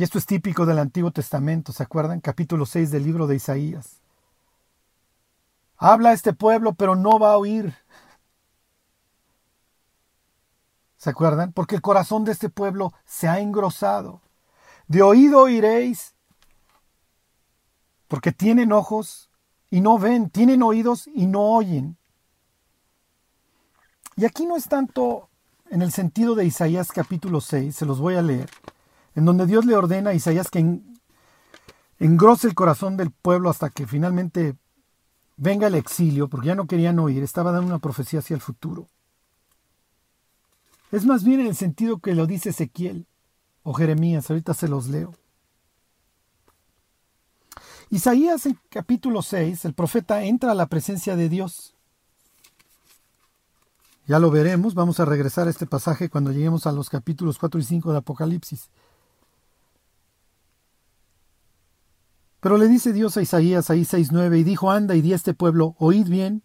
[0.00, 2.22] Y esto es típico del Antiguo Testamento, ¿se acuerdan?
[2.22, 4.00] Capítulo 6 del libro de Isaías.
[5.76, 7.74] Habla este pueblo, pero no va a oír.
[10.96, 11.52] ¿Se acuerdan?
[11.52, 14.22] Porque el corazón de este pueblo se ha engrosado.
[14.88, 16.14] De oído oiréis,
[18.08, 19.28] porque tienen ojos
[19.68, 21.98] y no ven, tienen oídos y no oyen.
[24.16, 25.28] Y aquí no es tanto
[25.68, 28.48] en el sentido de Isaías capítulo 6, se los voy a leer,
[29.20, 30.80] en donde Dios le ordena a Isaías que
[31.98, 34.56] engrose el corazón del pueblo hasta que finalmente
[35.36, 38.88] venga el exilio, porque ya no querían oír, estaba dando una profecía hacia el futuro.
[40.90, 43.06] Es más bien en el sentido que lo dice Ezequiel
[43.62, 45.14] o Jeremías, ahorita se los leo.
[47.90, 51.74] Isaías en capítulo 6, el profeta entra a la presencia de Dios.
[54.06, 57.60] Ya lo veremos, vamos a regresar a este pasaje cuando lleguemos a los capítulos 4
[57.60, 58.70] y 5 de Apocalipsis.
[62.40, 65.34] Pero le dice Dios a Isaías ahí 6.9 y dijo, anda y di a este
[65.34, 66.42] pueblo, oíd bien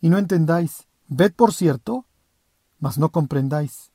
[0.00, 2.06] y no entendáis, ved por cierto
[2.78, 3.90] mas no comprendáis.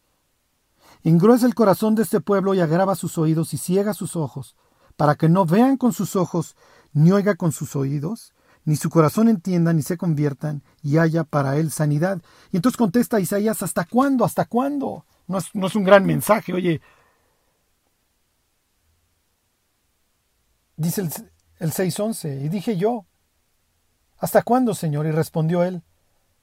[1.03, 4.55] Engruesa el corazón de este pueblo y agrava sus oídos y ciega sus ojos,
[4.97, 6.55] para que no vean con sus ojos,
[6.93, 8.33] ni oiga con sus oídos,
[8.65, 12.21] ni su corazón entienda, ni se conviertan, y haya para él sanidad.
[12.51, 14.25] Y entonces contesta Isaías, ¿hasta cuándo?
[14.25, 15.05] ¿Hasta cuándo?
[15.27, 16.81] No es, no es un gran mensaje, oye.
[20.77, 21.11] Dice el,
[21.61, 23.05] el 6.11, y dije yo,
[24.17, 25.05] ¿hasta cuándo, Señor?
[25.05, 25.83] Y respondió él,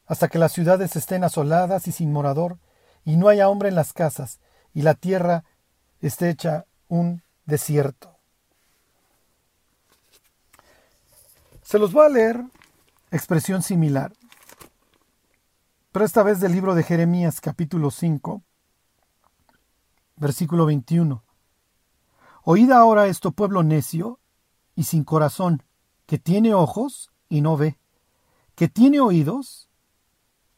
[0.07, 2.61] hasta que las ciudades estén asoladas y sin morador,
[3.05, 4.39] y no haya hombre en las casas,
[4.73, 5.43] y la tierra
[6.01, 8.17] esté hecha un desierto.
[11.63, 12.45] Se los voy a leer
[13.11, 14.13] expresión similar,
[15.91, 18.41] pero esta vez del libro de Jeremías capítulo 5,
[20.15, 21.25] versículo 21.
[22.45, 24.21] Oíd ahora esto pueblo necio
[24.79, 25.65] y sin corazón,
[26.07, 27.81] que tiene ojos y no ve,
[28.55, 29.69] que tiene oídos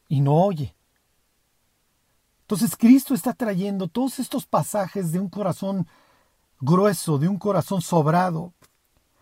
[0.08, 0.76] y no oye.
[2.42, 5.86] Entonces Cristo está trayendo todos estos pasajes de un corazón
[6.60, 8.52] grueso, de un corazón sobrado,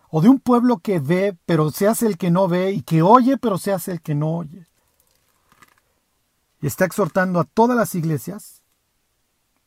[0.09, 3.01] o de un pueblo que ve, pero se hace el que no ve, y que
[3.01, 4.67] oye, pero se hace el que no oye.
[6.61, 8.63] Y está exhortando a todas las iglesias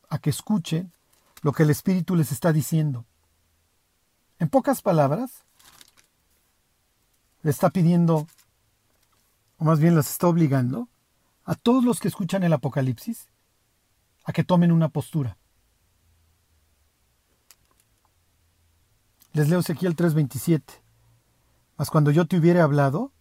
[0.09, 0.93] a que escuchen
[1.41, 3.07] lo que el Espíritu les está diciendo.
[4.43, 5.45] En pocas palabras,
[7.43, 8.27] le está pidiendo,
[9.57, 10.89] o más bien las está obligando,
[11.45, 13.29] a todos los que escuchan el Apocalipsis
[14.25, 15.37] a que tomen una postura.
[19.31, 20.81] Les leo Ezequiel 3:27.
[21.77, 23.13] Mas cuando yo te hubiere hablado,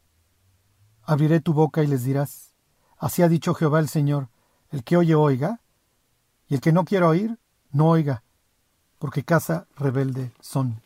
[1.05, 2.57] abriré tu boca y les dirás,
[2.99, 4.29] así ha dicho Jehová el Señor,
[4.73, 5.61] el que oye oiga,
[6.49, 7.39] y el que no quiera oír,
[7.71, 8.25] no oiga,
[8.99, 10.83] porque casa rebelde son.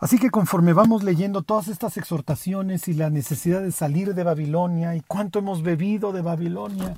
[0.00, 4.94] Así que conforme vamos leyendo todas estas exhortaciones y la necesidad de salir de Babilonia
[4.94, 6.94] y cuánto hemos bebido de Babilonia,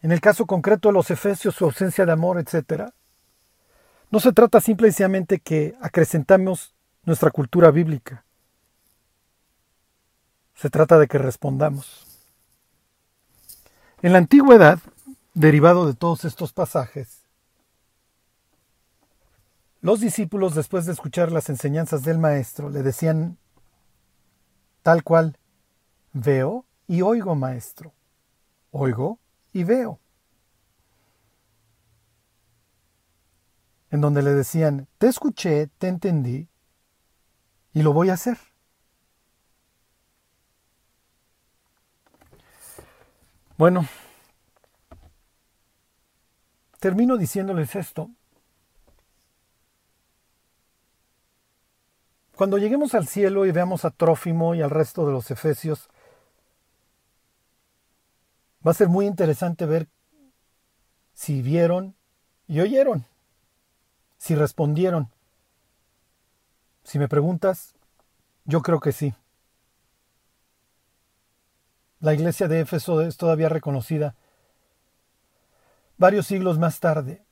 [0.00, 2.90] en el caso concreto de los efesios, su ausencia de amor, etc.,
[4.10, 6.74] no se trata simplemente que acrecentamos
[7.04, 8.24] nuestra cultura bíblica.
[10.54, 12.06] Se trata de que respondamos.
[14.02, 14.78] En la antigüedad,
[15.34, 17.21] derivado de todos estos pasajes,
[19.82, 23.36] los discípulos, después de escuchar las enseñanzas del Maestro, le decían
[24.84, 25.36] tal cual,
[26.12, 27.92] veo y oigo, Maestro,
[28.70, 29.18] oigo
[29.52, 29.98] y veo.
[33.90, 36.48] En donde le decían, te escuché, te entendí
[37.74, 38.38] y lo voy a hacer.
[43.58, 43.84] Bueno,
[46.78, 48.10] termino diciéndoles esto
[52.36, 55.88] Cuando lleguemos al cielo y veamos a Trófimo y al resto de los efesios,
[58.66, 59.88] va a ser muy interesante ver
[61.12, 61.94] si vieron
[62.46, 63.04] y oyeron,
[64.16, 65.10] si respondieron.
[66.84, 67.74] Si me preguntas,
[68.44, 69.14] yo creo que sí.
[72.00, 74.16] La iglesia de Éfeso es todavía reconocida
[75.98, 77.22] varios siglos más tarde.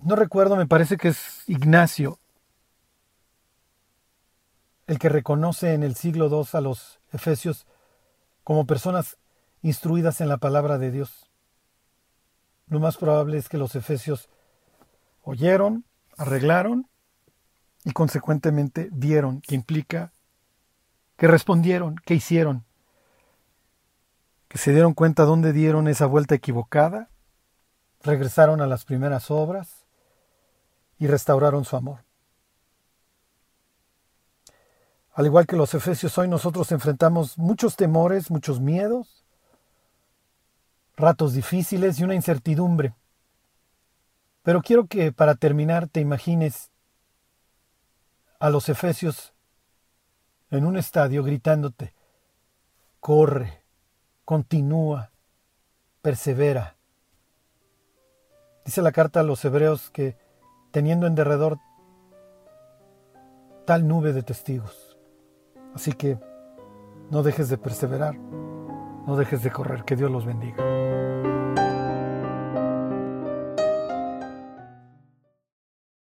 [0.00, 2.18] No recuerdo, me parece que es Ignacio
[4.88, 7.66] el que reconoce en el siglo II a los efesios
[8.42, 9.18] como personas
[9.60, 11.30] instruidas en la palabra de Dios.
[12.66, 14.30] Lo más probable es que los efesios
[15.22, 15.84] oyeron,
[16.16, 16.88] arreglaron
[17.84, 20.14] y consecuentemente vieron, que implica
[21.18, 22.64] que respondieron, que hicieron,
[24.48, 27.10] que se dieron cuenta dónde dieron esa vuelta equivocada,
[28.02, 29.84] regresaron a las primeras obras
[30.98, 32.07] y restauraron su amor.
[35.18, 39.24] Al igual que los efesios, hoy nosotros enfrentamos muchos temores, muchos miedos,
[40.96, 42.94] ratos difíciles y una incertidumbre.
[44.44, 46.70] Pero quiero que para terminar te imagines
[48.38, 49.34] a los efesios
[50.52, 51.94] en un estadio gritándote,
[53.00, 53.64] corre,
[54.24, 55.10] continúa,
[56.00, 56.76] persevera.
[58.64, 60.16] Dice la carta a los hebreos que
[60.70, 61.58] teniendo en derredor
[63.66, 64.87] tal nube de testigos,
[65.74, 66.18] Así que
[67.10, 70.77] no dejes de perseverar, no dejes de correr, que Dios los bendiga.